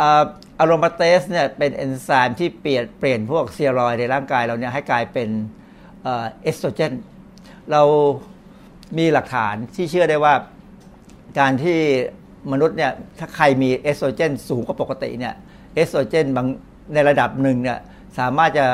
[0.00, 5.28] aromatase เนี่ยเป็นเอนไซม์ที่เปลี่ยนเปลี่ยนพวกสเตียรอยด์ในร่างกายเราเนี่ยให้กลายเป็น
[6.02, 6.92] เอสโตรเจน
[7.70, 7.82] เรา
[8.98, 10.34] มีหลักฐานที่เชื่อได้ว่า
[11.38, 11.78] การที่
[12.52, 15.34] มนุษย์เนี่ยถ้าใครมีเอสโตรเจนสูงกว่าปกติเนี่ย
[15.74, 16.46] เอสโตรเจนบาง
[16.94, 17.78] ในระดับหนึ่งเนี่ย
[18.18, 18.66] สามารถจะ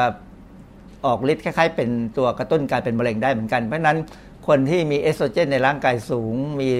[1.04, 3.98] ออกฤทธิ์คล้ายๆ เป็นตัวกระตุ้นการเป็นมะเร็งได้เหมือนกัน เพราะนั้น
[4.46, 6.70] คนที่มีเอสโตรเจนในร่างกายสูง มี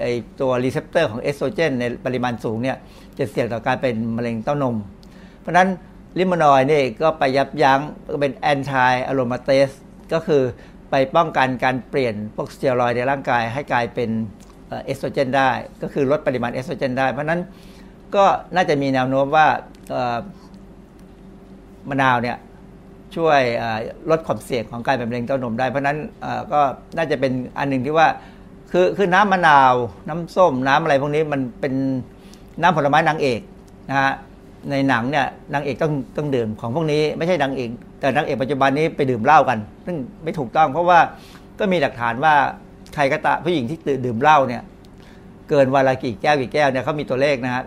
[0.00, 0.04] ไอ้
[0.40, 2.76] ตัว receptor ของเอสโตรเจนในปริมาณสูงเนี่ย
[3.18, 4.76] จะเสี่ยงต่อการเป็นมะเร็งเต้านม
[5.40, 5.68] เพราะฉะนั้น
[6.18, 7.80] limonoid นี่ก็ไปยับยั้ง
[8.20, 9.70] เป็น anti aromatase
[10.12, 10.42] ก็คือ
[10.94, 14.10] ไปป้องกันการเปลี่ยนพวกสเตียรอยด์ในร่างกายให้กลายเป็น
[14.84, 15.50] เอสโตรเจนได้
[15.82, 17.40] ก็คือลดปริมาณเอสโตรเจนได้ เพราะฉะนั้น
[18.14, 18.24] ก็
[18.54, 19.46] น่าจะมีแนวโน้มว่า
[21.88, 22.36] มะนาวเนี่ย
[23.16, 23.40] ช่วย
[24.10, 25.98] ลดความเสี่ยงของการเป็นมะเร็งเต้านมได้ เพราะนั้น
[26.52, 26.60] ก็
[26.96, 28.08] น่าจะเป็นอันหนึ่งที่ว่า
[28.72, 29.74] คือคือน้ำมะนาว
[30.08, 31.74] น้ำส้มน้ำอะไรพวกนี้มันเป็น
[32.60, 33.40] น้ำผลไม้นางเอก
[33.88, 34.12] นะฮะ
[34.70, 37.70] ในหนังเนี่ยนางเอกต้องต้องดื่มของพวกนี้ไม่ใช่นางเอก
[38.02, 41.00] แต่นางเอกปัจจุบันนี้ไปดื่มเหล้ากัน ซึ่งไม่ถูกต้อง เพราะว่า
[41.58, 42.34] ก็มีหลักฐานว่า
[42.94, 44.62] ใครก็ตะผู้หญิงที่ดื่มเหล้าเนี่ย
[45.48, 47.62] เกินวันละกี่แก้วกี่แก้วเนี่ยเขามีตัวเลขนะฮะ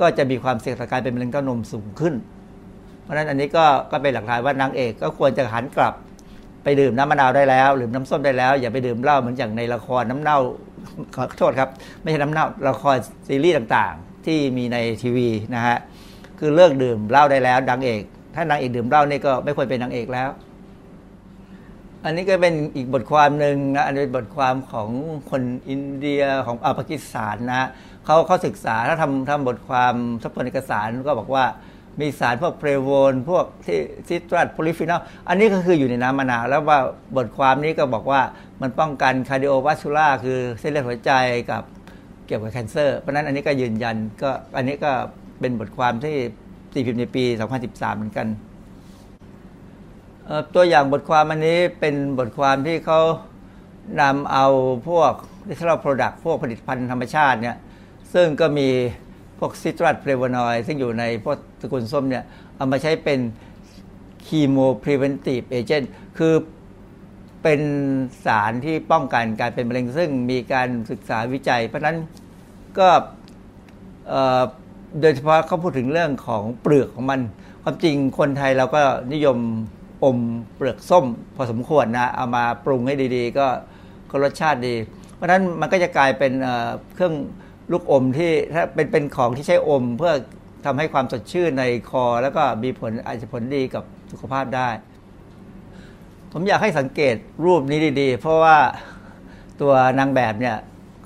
[0.00, 2.14] ก็จะมีความเสี่ยงต่อการเป็นมะเร็งเต้านมสูงขึ้น
[3.02, 5.94] เพราะฉะนั้นอันนี้ก็ก็เป็นหลักฐานว่านางเอกก็ควรจะหันกลับ
[6.64, 10.38] ไปดื่มน้ำมะนาวได้แล้วหรือน้ำส้มได้แล้ว อย่าไปดื่มเหล้าเหมือนอย่างในละครน้ำเน่า
[11.16, 11.70] ขอโทษครับ
[12.02, 12.96] ไม่ใช่น้ำเน่าละคร
[13.28, 15.76] ซีรีส์ต่างๆ ที่มีในทีวีนะฮะ
[16.38, 18.02] คือเลิกดื่มเหล้าได้แล้วดังเอก
[18.34, 20.30] ถ้านางเอกดื่มเหล้านี่ก็ไม่ควรเป็นนางเอกแล้ว
[22.04, 24.88] อันนี้ก็เป็นอีกบทความหนึ่งนะอันนี้เป็นบทความของ
[25.30, 27.68] คนอินเดียของอาปากีสถานนะ
[28.04, 31.44] เขาเขาศึกษาถ้าทำทำบทความทบทวนเอกสารก็บอกว่า
[32.00, 33.78] มีสารพวก flavone พวกที่
[34.08, 36.78] citrus polyphenol อันนี้ก็คืออยู่ในน้ำมะนาวแล้วว่า
[37.16, 38.20] บทความนี้ก็บอกว่า
[38.62, 41.12] มันป้องกัน cardiovascular คือเส้นเลือดหัวใจ
[41.50, 41.62] กับ
[42.26, 44.92] เกี่ยวกับ cancer เพราะนั้นอันนี้ก็ยืนยันก็อันนี้ก็
[45.40, 46.16] เป็นบทความที่
[46.72, 47.24] ตีพิมพ์ในปี
[47.60, 48.26] 2013 เหมือนกัน
[50.54, 53.00] ตัวอย่างบทความอันนี้เป็นบทความที่เขา
[54.00, 54.46] นำเอา
[54.88, 55.12] พวก
[55.48, 57.56] natural product พวกผลิตภัณฑ์ธรรมชาติเนี่ย
[58.14, 58.68] ซึ่งก็มี
[59.38, 62.24] พวก citrus flavonoid ซึ่งอยู่ในพวกตระกูลส้มเนี่ย
[62.56, 63.20] เอามาใช้เป็น
[64.26, 66.34] chemopreventive agent คือ
[67.42, 67.60] เป็น
[68.24, 71.96] สารที่ป้องกันการเป็นมะเร็งซึ่งมีการศึกษาวิจัย เพราะนั้น
[72.78, 72.88] ก็
[74.98, 77.20] โดยเฉพาะเขาพูดถึงเรื่องของเปลือกของมัน
[77.62, 78.80] ความจริงคนไทยเราก็
[79.12, 79.38] นิยม
[80.04, 80.18] อม
[80.56, 83.46] เปลือกส้ม พอสมควรนะ เอามาปรุงให้ดีๆ ก็
[84.10, 84.74] ก็รสชาติดี
[85.14, 86.32] เพราะฉะนั้นมันก็จะกลายเป็น
[86.94, 87.14] เครื่อง
[87.72, 90.12] ลูกอมที่ถ้าเป็นเป็นของที่ใช้อม เพื่อ
[90.64, 94.68] ทำให้ความสดชื่นในคอ แล้วก็มีผลอาจจะผลดีกับสุขภาพได้
[96.32, 97.14] ผมอยากให้สังเกต
[97.44, 98.58] รูปนี้ดีๆ เพราะว่า
[99.60, 100.56] ตัวนางแบบเนี่ย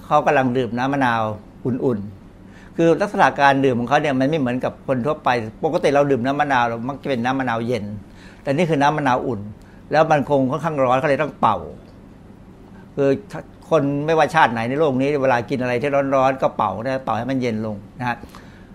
[0.05, 1.22] เขากำลังดื่มน้ำมะนาว
[1.66, 2.24] อุ่นๆ
[2.77, 5.29] คือลักษณะการดื่มของเขาเนี่ยมันไม่เหมือนกับคนทั่วไป
[5.64, 7.85] ปกติเราดื่มน้ำมะนาวเรามักจะเป็นน้ำมะนาวเย็น
[8.43, 9.41] แต่นี่คือน้ำมะนาวอุ่น
[9.93, 11.59] แล้วมันคงค่อนข้างร้อนเขาเลยต้องเป่า
[12.97, 13.11] คือ
[13.70, 18.16] คนไม่ว่าชาติไหนในโลกนี้เวลากินอะไรที่ร้อนๆก็เป่านะเป่าให้มันเย็นลงนะฮะ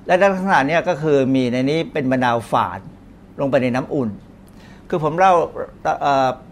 [0.05, 2.79] และลักษณะนี้ก็คือมีในนี้เป็นมะนาวฝาด
[3.39, 4.09] ลงไปในน้ำอุ่น
[4.89, 5.33] คือผมเล่า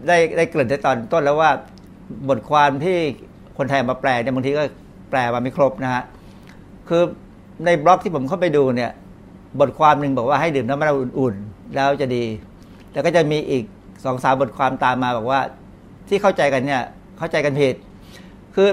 [0.06, 1.50] ได้ได้เกริ่นในตอนต้นแล้วว่า
[2.28, 2.98] บทความที่
[3.58, 4.62] คนไทยมาแปลเนี่ยบางทีก็
[5.10, 6.02] แปลมาไม่ครบนะฮะ
[6.88, 7.02] คือ
[7.64, 8.90] ในบล็อกที่ผมเข้าไปดูเนี่ย
[9.60, 12.24] บทความหนึ่งบอกว่าให้ดื่มน้ำมะนาวอุ่นๆ แล้วจะดี
[12.92, 13.64] แล้วก็จะมีอีก
[14.04, 15.40] สองสามบทความตามมาบอกว่า
[16.08, 16.82] ที่เข้าใจกันเนี่ย
[17.18, 17.74] เข้าใจกันผิด
[18.54, 18.68] คือ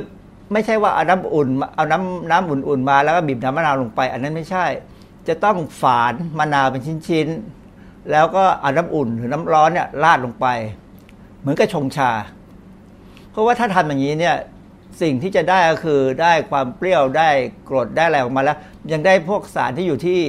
[0.53, 4.65] ไม่ใช่ว่าเอาน้ำอุ่น เอาน้ำน้ำอุ่นๆมาแล้วก็บีบน้ำมะนาวลงไป อันนั้นไม่ใช่
[5.27, 10.47] จะต้องฝานมะนาวเป็นชิ้นๆ แล้วก็เอาน้ำอุ่นหรือน้ำร้อนเนี่ยราดลงไป
[11.39, 12.11] เหมือนกับชงชา
[13.31, 14.35] เพราะว่าถ้าทำอย่างนี้เนี่ย
[15.01, 17.29] สิ่งที่จะได้ก็คือได้ความเปรี้ยวได้
[17.69, 18.57] กรดได้อะไรออกมาแล้ว
[18.91, 20.19] ยังได้พวกสารที่อยู่ที่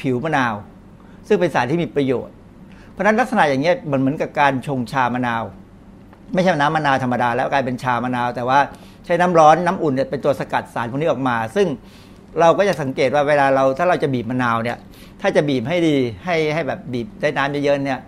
[0.00, 0.54] ผิวมะนาว
[1.28, 2.34] ซึ่งเป็นสารที่มีประโยชน์
[2.90, 5.42] เพราะนั้นลักษณะอย่างเงี้ยมันเหมือนกับการชงชามะนาว
[6.34, 8.58] ไม่ใช่น้ำมะนาวธรรมดา แล้วกลายเป็นชามะนาว แต่ว่า
[9.04, 11.66] ใช้น้ำร้อนน้ำอุ่นเนี่ยเป็นตัวสกัดสารพวกนี้ออกมา ซึ่ง
[12.40, 14.78] เราก็จะสังเกตว่าเวลาเราถ้าเราจะบีบมะนาวเนี่ย
[15.20, 18.00] ถ้าจะบีบให้ดีให้ให้แบบบีบได้น้ำเยอะๆเนี่ย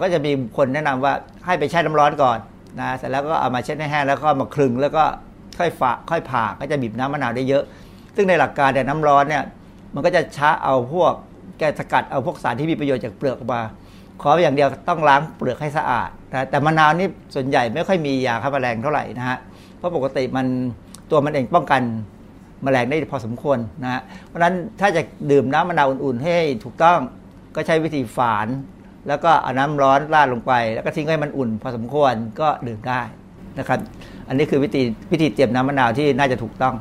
[0.00, 1.12] ก็จะมีคนแนะนำว่า
[1.46, 2.38] ให้ไปแช่น้ำร้อนก่อน
[2.78, 5.04] นะเสร็จแล้วก็เอามาเช็ดให้แห้งแล้วก็มาคลึงแล้วก็
[5.58, 7.64] ค่อยฝาค่อยผ่าก็จะบีบน้ำมะนาวได้เยอะ
[8.16, 9.44] ซึ่งในหลักการแต่น้ำร้อนเนี่ย
[9.94, 11.12] มันก็จะช้าเอาพวก
[11.58, 13.62] แกสกัดเอาพวกสารที่มีประโยชน์จากเปลือกออกมา
[14.22, 19.38] ขออย่างเดียวต้องล้างเปลือกให้สะอาดนะแต่มะนาวนี่ส่วนใหญ่ไม่ค่อยมียาฆ่าแมลงเท่าไหร่นะฮะ
[19.76, 20.46] เพราะปกติมัน
[21.10, 21.82] ตัวมันเองป้องกัน
[22.62, 26.98] แมลงได้พอสมควรนะฮะเพราะฉะนั้นถ้าจะดื่มน้ำมะนาวอุ่นๆ ให้ถูกต้อง
[27.54, 28.46] ก็ใช้วิธีฝาน
[29.08, 33.00] แล้วก็เอาน้ำร้อนราดลงไป แล้วก็ทิ้งให้มันอุ่น พอสมควรก็ดื่มได้
[33.58, 33.78] นะครับ
[34.28, 34.82] อันนี้คือวิธี
[35.12, 36.74] วิธีเตรียมน้ำมะนาวที่น่าจะถูกต้อง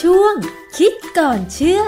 [0.00, 0.34] ช่วง
[0.78, 1.82] คิดก่อนเชื่อ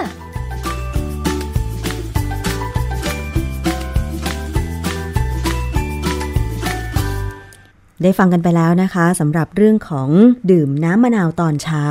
[8.03, 10.09] ได้ฟังกันไปแล้วนะคะสำหรับเรื่องของ
[10.51, 11.83] ดื่มน้ำมะนาวตอนเช้า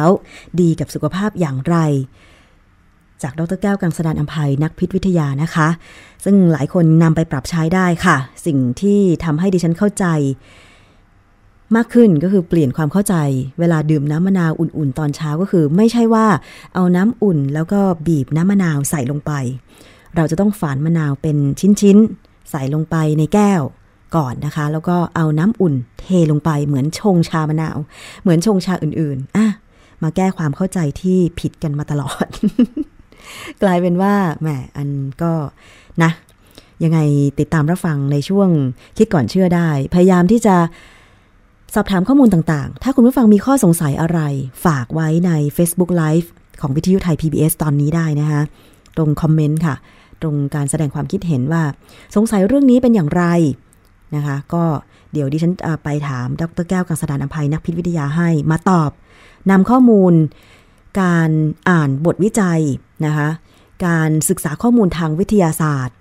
[0.61, 1.77] ดีกับสุขภาพอย่างไร
[3.23, 5.69] จากดรแก้วกังสดานอัมภัยนักพิษวิทยานะคะ
[6.25, 10.07] ซึ่งหลายคนนำไปปรับใช้ได้ค่ะ สิ่งที่ทำให้ดิฉันเข้าใจ
[11.77, 13.15] มากขึ้นก็คือเปลี่ยนความเข้าใจ
[13.61, 16.27] เวลาดื่มน้ำมะนาวอุ่นๆ ตอนเช้าก็คือ ไม่ใช่ว่า
[16.75, 19.33] เอาน้ำอุ่น แล้วก็บีบน้ำมะนาวใส่ลงไป
[20.17, 21.37] เราจะต้องฝานมะนาวเป็น
[21.81, 23.63] ชิ้นๆใส่ลงไปในแก้ว
[24.17, 27.77] ก่อนนะคะ แล้วก็เอาน้ำอุ่นเทลงไปเหมือนชงชามะนาว
[28.23, 29.47] เหมือนชงชาอื่นๆอะ
[30.03, 32.27] มาแก้ความเข้าใจที่ผิดกันมาตลอด
[33.63, 34.89] กลายเป็นว่าแหมอัน
[35.23, 35.33] ก็
[36.03, 36.11] นะ
[36.85, 36.99] ยังไง
[37.39, 38.49] ติดตามรับฟังในช่วง
[38.99, 40.57] คิดก่อนเชื่อได้ พยายามที่จะ
[41.75, 44.21] สอบถามข้อมูลต่างๆ ถ้าคุณผู้ฟังมีข้อสงสัยอะไร
[44.65, 46.29] ฝากไว้ใน Facebook Live
[46.61, 48.43] ของวิทยุไทย PBS ตอนนี้ได้นะคะ
[48.97, 49.75] ตรงคอมเมนต์ค่ะ
[50.23, 51.63] ตรงการแสดงความคิดเห็นว่า
[52.17, 53.25] สงสัยเรื่องนี้เป็นอย่างไร
[54.17, 54.65] นะคะ ก็
[55.13, 55.53] เดี๋ยวดิฉัน
[55.85, 58.91] ไปถามดรแก้วกังสดานอภัยนักพิษวิทยาให้มาตอบ
[59.51, 60.13] นำข้อมูล
[61.01, 61.31] การ
[61.71, 62.61] อ่านบทวิจัย
[63.07, 63.29] นะคะ
[63.87, 65.97] การศึกษาข้อมูลทางวิทยาศาสตร์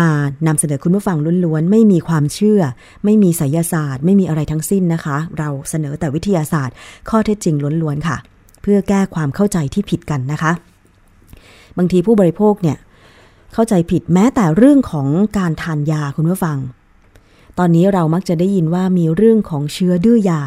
[0.00, 0.10] มา
[0.46, 2.62] นำเสนอคุณผู้ฟังล้วนๆ ไม่มีความเชื่อ
[3.04, 6.74] ไม่มีไสยศาสตร์ ไม่มีอะไรทั้งสิ้นนะคะ เราเสนอแต่วิทยาศาสตร์
[7.10, 8.16] ข้อเท็จจริงล้วนๆค่ะ
[8.62, 10.52] เพื่อแก้ความเข้าใจที่ผิดกันนะคะ
[11.78, 12.78] บางทีผู้บริโภคเนี่ย
[13.54, 15.08] เข้าใจผิดแม้แต่เรื่องของ
[15.38, 16.58] การทานยาคุณผู้ฟัง
[17.58, 20.42] ตอนนี้เรามักจะได้ยินว่ามีเรื่องของเชื้อดื้อยา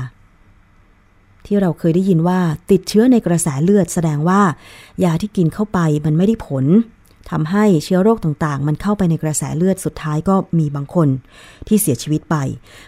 [1.45, 2.39] ที่เราเคยได้ยินว่า
[2.71, 4.41] ติดเชื้อในกระแสเลือดแสดงว่า
[5.03, 6.65] ยาที่กินเข้าไปมันไม่ได้ผล
[7.29, 11.07] ทำให้เชื้อโรคต่างๆ มันเข้าไปในกระแสเลือดสุดท้ายก็มีบางคน
[11.67, 12.35] ที่เสียชีวิตไป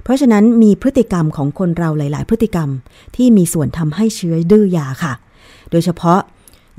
[0.04, 2.70] เพราะฉะนั้นมีพฤติกรรมของคนเราหลาย ๆ พฤติกรรม
[3.16, 5.14] ที่มีส่วนทำให้เชื้อดื้อยาค่ะ
[5.72, 6.20] โดยเฉพาะ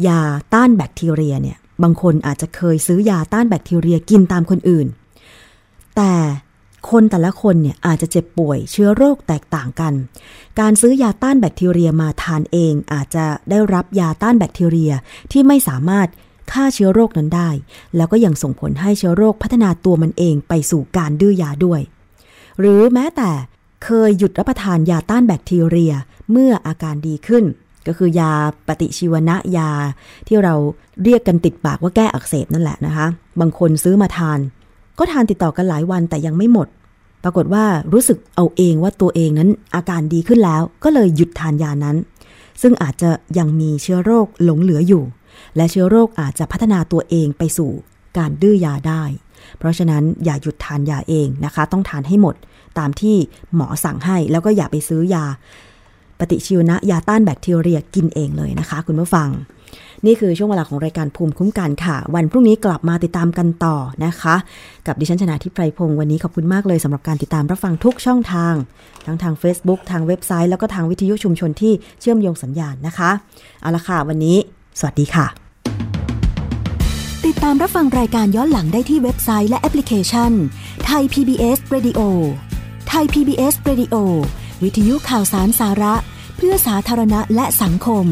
[0.07, 0.21] ยา
[0.55, 4.87] ต้านแบคทีเรียเนี่ยบางคนอาจจะเคยซื้อยาต้านแบคทีเรียกินตามคนอื่น
[5.97, 6.13] แต่
[6.91, 9.93] คนแต่ละคนเนี่ยอาจจะเจ็บป่วยเชื้อโรคแตกต่างกัน
[10.61, 14.93] การซื้อยาต้านแบคทีเรียมาทานเอง อาจจะได้รับยาต้านแบคทีเรีย
[15.33, 16.09] ที่ไม่สามารถ
[16.53, 17.51] ฆ่าเชื้อโรคนั้นได้
[17.97, 21.81] แล้วก็ยังส่งผลให้เชื้อโรคพัฒนาตัวมันเองไปสู่การดื้อยาด้วย
[22.61, 23.31] หรือแม้แต่
[23.85, 25.93] เคยหยุดรับประทานยาต้านแบคทีเรีย
[26.31, 27.45] เมื่ออาการดีขึ้น
[27.87, 28.33] ก็คือยา
[28.67, 29.71] ปฏิชีวนะยา
[30.27, 30.55] ที่เรา
[31.03, 33.07] เรียกกันติดปากว่าแก้อักเสบนั่นแหละนะคะ
[33.41, 34.39] บางคนซื้อมาทาน
[34.99, 36.69] ก็ทานติดต่อกันหลายวันแต่ยังไม่หมด
[37.25, 41.97] ปรากฏว่ารู้สึกเอาเองว่าตัวเองนั้นอาการดีขึ้นแล้ว ก็เลยหยุดทานยานั้น
[42.63, 45.05] ซึ่งอาจจะยังมีเชื้อโรคหลงเหลืออยู่
[45.57, 47.71] และเชื้อโรคอาจจะพัฒนาตัวเองไปสู่
[48.19, 49.03] การดื้อยาได้
[49.59, 52.35] เพราะฉะนั้นอย่าหยุดทานยาเองนะคะ ต้องทานให้หมด
[52.79, 53.17] ตามที่
[53.55, 55.25] หมอสั่งให้แล้วก็อย่าไปซื้อยา
[56.19, 59.29] ปฏิชีวนะยาต้านแบคทีเรียกินเองเลยนะคะ คุณผู้ฟัง
[60.07, 64.35] นี่คือช่วงเวลาของรายการภูมิคุ้มกันค่ะ วันพรุ่งนี้กลับมาติดตามกันต่อนะคะ
[64.87, 68.55] กับดิฉันชนะทิพไพรพงศ์วันนี้ขอบคุณมากเลยสำหรับการติดตามรับฟังทุกช่องทาง
[69.07, 73.11] ทั้งทาง Facebook ทางเว็บไซต์แล้วก็ทางวิทยุชุมชนที่เชื่อมโยงสัญญาณนะคะ
[73.61, 74.37] เอาละค่ะวันนี้
[74.79, 75.27] สวัสดีค่ะ
[77.27, 80.33] ติดตามรับฟังรายการย้อนหลังได้ที่เว็บไซต์และแอปพลิเคชัน
[80.87, 82.01] ไทย PBS Radio
[82.89, 83.95] ไทย PBS Radio
[84.63, 85.95] วิทยุข่าวสารสาระ
[86.37, 88.09] เพื่อสาธารณะและสังคม